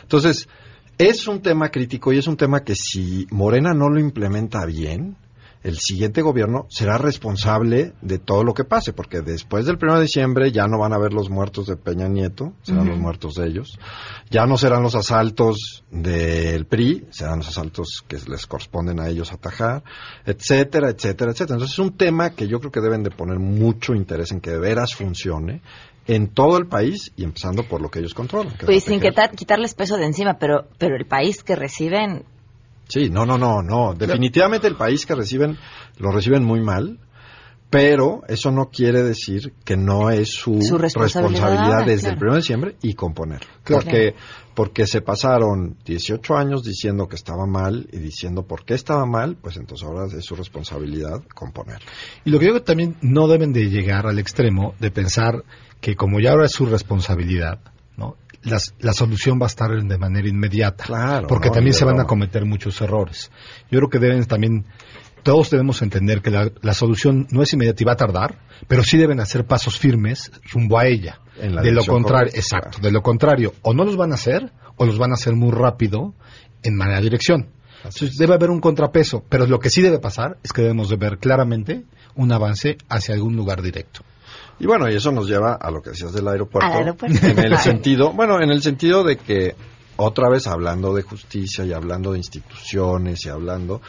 [0.01, 0.49] Entonces,
[0.97, 5.17] es un tema crítico y es un tema que si Morena no lo implementa bien,
[5.63, 10.01] el siguiente gobierno será responsable de todo lo que pase, porque después del 1 de
[10.01, 13.47] diciembre ya no van a ver los muertos de Peña Nieto, serán los muertos de
[13.47, 13.77] ellos,
[14.29, 19.31] ya no serán los asaltos del PRI, serán los asaltos que les corresponden a ellos
[19.31, 19.83] atajar,
[20.25, 21.55] etcétera, etcétera, etcétera.
[21.55, 24.51] Entonces es un tema que yo creo que deben de poner mucho interés en que
[24.51, 25.61] de veras funcione
[26.07, 28.57] en todo el país y empezando por lo que ellos controlan.
[28.57, 32.25] que Pues sin quitar, quitarles peso de encima, pero, pero el país que reciben,
[32.91, 33.93] Sí, no, no, no, no.
[33.93, 35.57] Definitivamente el país que reciben
[35.97, 36.99] lo reciben muy mal,
[37.69, 42.31] pero eso no quiere decir que no es su, Su responsabilidad desde el claro.
[42.31, 43.39] 1 de diciembre y componer.
[43.63, 43.85] Claro.
[43.85, 44.13] Porque,
[44.53, 49.37] porque se pasaron 18 años diciendo que estaba mal y diciendo por qué estaba mal,
[49.41, 51.79] pues entonces ahora es su responsabilidad componer.
[52.25, 55.45] Y lo que yo creo que también no deben de llegar al extremo de pensar
[55.79, 57.61] que como ya ahora es su responsabilidad,
[57.95, 58.17] ¿no?
[58.43, 60.83] Las- la solución va a estar de manera inmediata.
[60.85, 63.31] Claro, porque no, también se van a cometer muchos errores.
[63.69, 64.65] Yo creo que deben también,
[65.23, 68.83] todos debemos entender que la, la solución no es inmediata y va a tardar, pero
[68.83, 71.19] sí deben hacer pasos firmes rumbo a ella.
[71.39, 74.51] En la de lo contrario, exacto, de lo contrario, o no los van a hacer,
[74.75, 76.13] o los van a hacer muy rápido
[76.63, 77.49] en mala dirección.
[77.77, 80.97] Entonces debe haber un contrapeso, pero lo que sí debe pasar es que debemos de
[80.97, 81.83] ver claramente
[82.15, 84.01] un avance hacia algún lugar directo.
[84.61, 86.71] Y bueno, y eso nos lleva a lo que decías del aeropuerto.
[86.71, 87.25] Al aeropuerto.
[87.25, 89.55] En el sentido, bueno, en el sentido de que
[89.97, 93.81] otra vez hablando de justicia y hablando de instituciones y hablando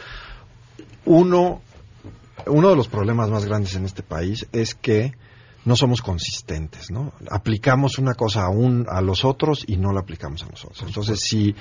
[1.05, 1.61] uno
[2.47, 5.13] uno de los problemas más grandes en este país es que
[5.65, 7.13] no somos consistentes, ¿no?
[7.29, 10.83] Aplicamos una cosa a un a los otros y no la aplicamos a nosotros.
[10.85, 11.55] Entonces, si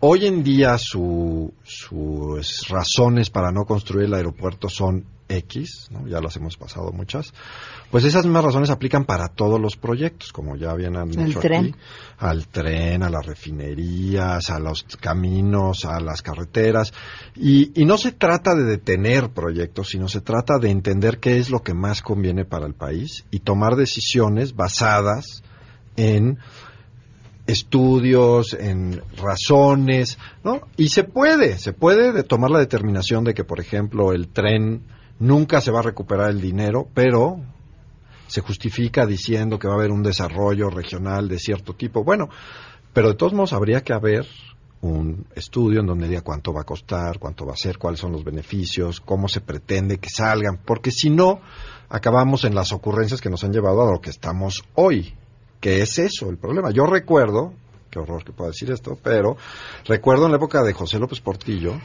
[0.00, 5.04] hoy en día su- sus razones para no construir el aeropuerto son
[5.36, 6.06] X, ¿no?
[6.06, 7.32] ya las hemos pasado muchas,
[7.90, 11.66] pues esas mismas razones aplican para todos los proyectos, como ya bien han dicho tren.
[11.66, 11.74] aquí,
[12.18, 16.92] al tren, a las refinerías, a los caminos, a las carreteras.
[17.36, 21.50] Y, y no se trata de detener proyectos, sino se trata de entender qué es
[21.50, 25.42] lo que más conviene para el país y tomar decisiones basadas
[25.96, 26.38] en
[27.46, 30.62] estudios, en razones, ¿no?
[30.76, 34.82] Y se puede, se puede de tomar la determinación de que, por ejemplo, el tren
[35.18, 37.40] nunca se va a recuperar el dinero, pero
[38.26, 42.04] se justifica diciendo que va a haber un desarrollo regional de cierto tipo.
[42.04, 42.28] Bueno,
[42.92, 44.26] pero de todos modos habría que haber
[44.80, 48.12] un estudio en donde diga cuánto va a costar, cuánto va a ser, cuáles son
[48.12, 51.40] los beneficios, cómo se pretende que salgan, porque si no,
[51.88, 55.14] acabamos en las ocurrencias que nos han llevado a lo que estamos hoy,
[55.60, 56.70] que es eso el problema.
[56.70, 57.54] Yo recuerdo,
[57.90, 59.36] qué horror que pueda decir esto, pero
[59.86, 61.80] recuerdo en la época de José López Portillo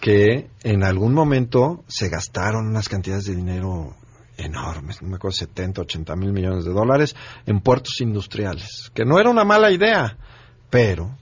[0.00, 3.94] que en algún momento se gastaron unas cantidades de dinero
[4.36, 7.16] enormes, no me acuerdo, 70, 80 mil millones de dólares
[7.46, 10.18] en puertos industriales, que no era una mala idea,
[10.70, 11.16] pero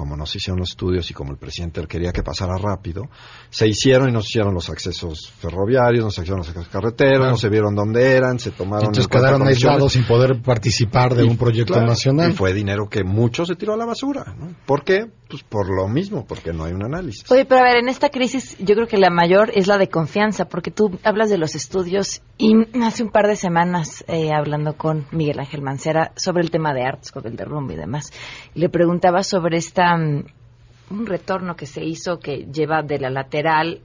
[0.00, 3.10] como no se hicieron los estudios y como el presidente quería que pasara rápido,
[3.50, 7.28] se hicieron y no se hicieron los accesos ferroviarios, no se hicieron los accesos carreteros,
[7.28, 8.86] no se vieron dónde eran, se tomaron...
[8.86, 12.30] Entonces quedaron aislados sin poder participar de Y, un proyecto claro, nacional.
[12.30, 14.34] Y fue dinero que mucho se tiró a la basura.
[14.38, 14.54] ¿no?
[14.64, 15.04] ¿Por qué?
[15.28, 17.30] Pues por lo mismo, porque no hay un análisis.
[17.30, 19.88] Oye, pero a ver, en esta crisis yo creo que la mayor es la de
[19.88, 24.76] confianza, porque tú hablas de los estudios y hace un par de semanas eh, hablando
[24.78, 28.10] con Miguel Ángel Mancera sobre el tema de artes, con el derrumbe y demás,
[28.54, 33.80] y le preguntaba sobre esta un retorno que se hizo que lleva de la lateral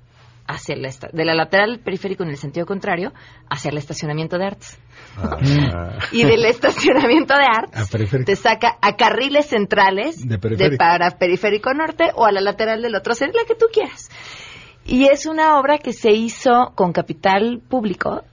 [0.47, 3.13] hacia la de la lateral periférico en el sentido contrario
[3.49, 4.79] hacia el estacionamiento de artes.
[6.11, 10.37] Y del estacionamiento de artes te saca a carriles centrales De
[10.77, 14.09] para periférico norte o a la lateral del otro, ser la que tú quieras.
[14.85, 18.23] Y es una obra que se hizo con capital público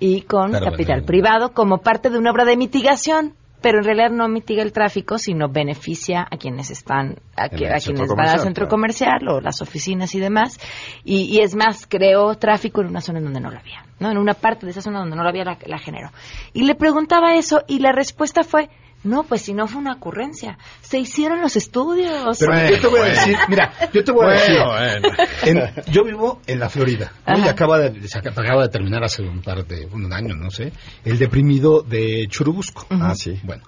[0.00, 1.06] y con Pero capital bueno.
[1.06, 5.16] privado como parte de una obra de mitigación, pero en realidad no mitiga el tráfico,
[5.18, 8.68] sino beneficia a quienes están, a, que- quienes van al centro claro.
[8.70, 10.58] comercial o las oficinas y demás.
[11.04, 14.10] Y, y es más, creó tráfico en una zona en donde no lo había, ¿no?
[14.10, 16.10] En una parte de esa zona donde no lo había la, la generó.
[16.52, 18.68] Y le preguntaba eso y la respuesta fue,
[19.04, 22.38] no, pues si no fue una ocurrencia, se hicieron los estudios.
[22.38, 25.08] Pero yo te voy a decir, mira, yo te voy a decir, Bueno,
[25.44, 27.38] en- yo vivo en la Florida, ¿no?
[27.38, 30.72] y acaba de, se acaba de terminar hace un par de, un año, no sé,
[31.04, 32.86] el deprimido de Churubusco.
[32.90, 33.40] Ah, sí.
[33.42, 33.64] Bueno,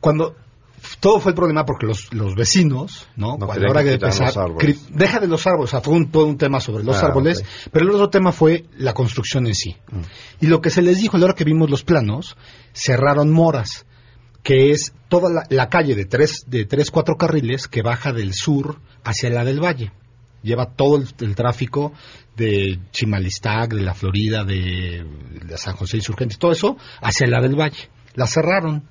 [0.00, 0.34] cuando
[1.00, 3.38] todo fue el problema porque los, los vecinos, ¿no?
[3.38, 4.68] No Cuando ahora que empezar, los árboles.
[4.86, 7.06] cri- deja de los árboles, o sea, fue un, todo un tema sobre los Ah,
[7.06, 7.42] árboles,
[7.72, 9.76] pero el otro tema fue la construcción en sí.
[10.40, 12.36] Y lo que se les dijo, a la hora que vimos los planos,
[12.74, 13.86] cerraron moras,
[14.44, 18.34] que es toda la, la calle de tres, de tres, cuatro carriles que baja del
[18.34, 19.90] sur hacia la del valle.
[20.42, 21.94] Lleva todo el, tráfico
[22.36, 25.06] de Chimalistac, de la Florida, de,
[25.46, 27.88] de San José Insurgentes, todo eso hacia la del valle.
[28.14, 28.84] La cerraron.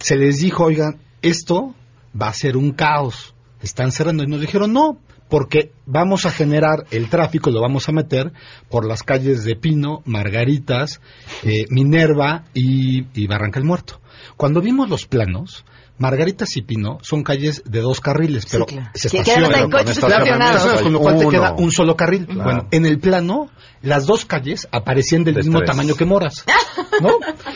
[0.00, 1.76] Se les dijo, oigan, esto
[2.20, 3.34] va a ser un caos.
[3.62, 4.24] Están cerrando.
[4.24, 4.98] Y nos dijeron, no,
[5.32, 8.34] porque vamos a generar el tráfico, lo vamos a meter
[8.68, 11.00] por las calles de Pino, Margaritas,
[11.42, 14.02] eh, Minerva y, y Barranca el Muerto.
[14.36, 15.64] Cuando vimos los planos,
[15.96, 18.90] Margaritas y Pino son calles de dos carriles, pero claro.
[18.92, 19.44] se estacionan.
[19.44, 20.82] hasta en coches Claro, estacionados.
[20.82, 22.26] con lo cual te queda un solo carril.
[22.26, 22.44] Claro.
[22.44, 23.48] Bueno, en el plano,
[23.80, 25.70] las dos calles aparecían del De mismo tres.
[25.70, 26.44] tamaño que Moras.
[27.00, 27.08] ¿No?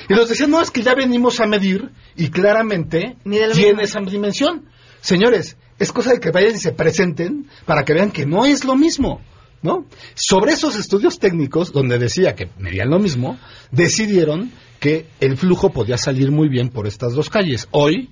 [0.08, 3.80] Y nos decían, no, es que ya venimos a medir y claramente tiene mismo.
[3.82, 4.64] esa dimensión.
[5.02, 8.64] Señores, es cosa de que vayan y se presenten para que vean que no es
[8.64, 9.20] lo mismo.
[9.62, 9.86] ¿No?
[10.14, 13.38] Sobre esos estudios técnicos, donde decía que medían lo mismo,
[13.72, 17.66] decidieron que el flujo podía salir muy bien por estas dos calles.
[17.72, 18.10] Hoy,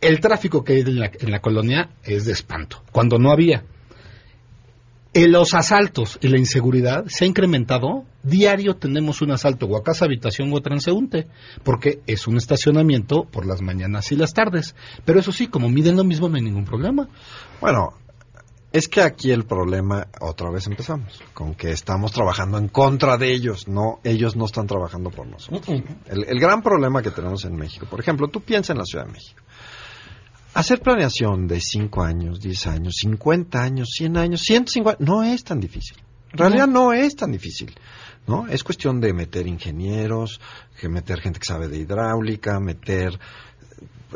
[0.00, 3.64] el tráfico que hay en la, en la colonia es de espanto, cuando no había.
[5.16, 8.04] En los asaltos y la inseguridad se ha incrementado.
[8.22, 11.26] Diario tenemos un asalto o a casa habitación o a transeúnte,
[11.64, 14.74] porque es un estacionamiento por las mañanas y las tardes.
[15.06, 17.08] Pero eso sí, como miden lo mismo, no hay ningún problema.
[17.62, 17.94] Bueno,
[18.72, 23.32] es que aquí el problema, otra vez empezamos, con que estamos trabajando en contra de
[23.32, 25.82] ellos, no, ellos no están trabajando por nosotros.
[26.08, 29.06] El, el gran problema que tenemos en México, por ejemplo, tú piensa en la Ciudad
[29.06, 29.40] de México.
[30.56, 35.60] Hacer planeación de 5 años, 10 años, 50 años, 100 años, 150, no es tan
[35.60, 35.98] difícil.
[36.32, 37.74] En realidad no es tan difícil.
[38.26, 38.46] ¿no?
[38.48, 40.40] Es cuestión de meter ingenieros,
[40.80, 43.18] que meter gente que sabe de hidráulica, meter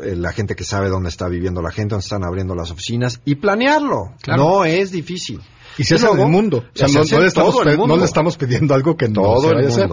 [0.03, 3.21] eh, la gente que sabe dónde está viviendo la gente, dónde están abriendo las oficinas
[3.23, 4.13] y planearlo.
[4.21, 4.43] Claro.
[4.43, 5.41] No es difícil.
[5.77, 6.57] Y se hace en luego, el mundo.
[6.57, 7.97] O sea, se no, hace no le estamos, el no mundo.
[7.97, 9.89] le estamos pidiendo algo que no todo se el vaya a hacer.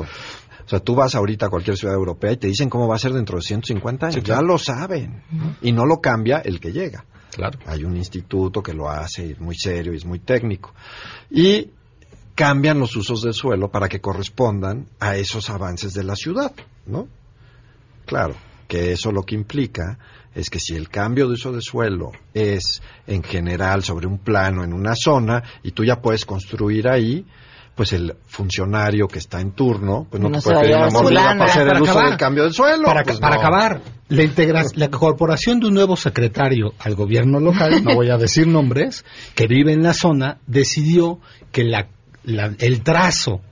[0.68, 2.98] O sea, tú vas ahorita a cualquier ciudad europea y te dicen cómo va a
[2.98, 4.14] ser dentro de 150 años.
[4.16, 4.42] Sí, claro.
[4.42, 5.22] Ya lo saben.
[5.62, 7.06] Y no lo cambia el que llega.
[7.30, 7.58] Claro.
[7.64, 10.74] Hay un instituto que lo hace y es muy serio y es muy técnico.
[11.30, 11.70] Y
[12.34, 16.52] cambian los usos del suelo para que correspondan a esos avances de la ciudad,
[16.84, 17.08] ¿no?
[18.04, 18.34] Claro,
[18.66, 19.98] que eso lo que implica
[20.34, 24.64] es que si el cambio de uso de suelo es en general sobre un plano
[24.64, 27.24] en una zona y tú ya puedes construir ahí,
[27.78, 30.62] pues el funcionario que está en turno, pues no, No te se puede va a
[30.64, 32.08] pedir una mordida para hacer Para el uso acabar.
[32.10, 32.84] del cambio del suelo.
[32.84, 33.40] Para, pues para no.
[33.40, 38.16] acabar, la, integra la incorporación de un nuevo secretario al gobierno local, no voy a
[38.16, 39.04] decir nombres,
[39.36, 41.20] que vive en la zona, decidió
[41.52, 41.86] que la,
[42.24, 43.42] la- el trazo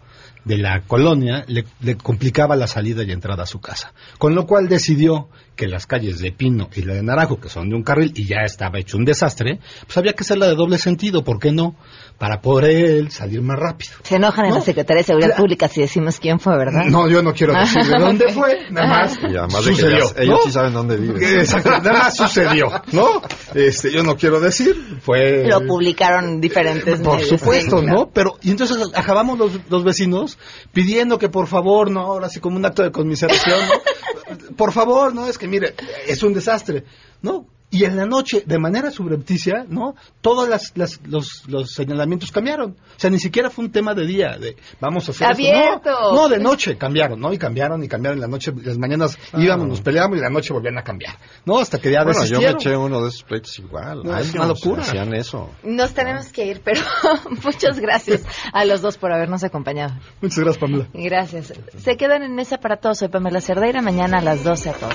[0.44, 3.92] de la colonia le, le complicaba la salida y entrada a su casa.
[4.18, 7.68] Con lo cual decidió que las calles de Pino y la de Naranjo, que son
[7.70, 10.76] de un carril y ya estaba hecho un desastre, pues había que hacerla de doble
[10.78, 11.74] sentido, ¿por qué no?
[12.18, 13.92] Para poder él salir más rápido.
[14.02, 14.56] Se enojan en No.
[14.58, 15.42] la Secretaría de Seguridad Claro.
[15.42, 16.84] Pública si decimos quién fue, ¿verdad?
[16.86, 19.96] No, yo no quiero decir de dónde fue, nada más Y además de que sucedió.
[19.96, 20.44] ellas- ellos ¿no?
[20.44, 21.22] sí saben dónde viven.
[21.40, 23.22] Exacto, nada más sucedió, ¿no?
[23.54, 25.46] Este, yo no quiero decir, fue...
[25.48, 27.82] Lo publicaron diferentes Por medios, supuesto.
[27.82, 28.10] ¿no?
[28.12, 30.38] Pero, y entonces acabamos los, los vecinos
[30.72, 32.00] pidiendo que por favor, ¿no?
[32.00, 34.36] Ahora sí como un acto de conmiseración, ¿no?
[34.56, 35.26] Por favor, ¿no?
[35.28, 35.74] Es que mire,
[36.06, 36.84] es un desastre,
[37.22, 37.46] ¿no?
[37.76, 39.94] Y en la noche, de manera subrepticia, ¿no?
[40.22, 42.70] Todos las, las- los, los señalamientos cambiaron.
[42.70, 45.42] O sea, ni siquiera fue un tema de día, de vamos a hacer esto.
[45.42, 45.90] ¡Abierto!
[45.90, 47.32] No, no, de noche cambiaron, ¿no?
[47.34, 48.16] Y cambiaron y cambiaron.
[48.16, 51.58] En la noche, las mañanas íbamos, nos peleábamos y la noche volvían a cambiar, ¿no?
[51.58, 54.02] Hasta que ya Bueno, yo me eché uno de esos pleitos igual.
[54.04, 54.82] No, es una locura.
[54.82, 55.50] Hacían eso.
[55.62, 56.80] Nos tenemos que ir, pero
[57.44, 58.22] muchas gracias
[58.54, 59.94] a los dos por habernos acompañado.
[60.22, 60.86] Muchas gracias, Pamela.
[60.94, 61.52] Gracias.
[61.76, 62.98] Se quedan en mesa para todos.
[62.98, 63.82] Soy Pamela Cerdeira.
[63.82, 64.94] Mañana a las 12 a todos.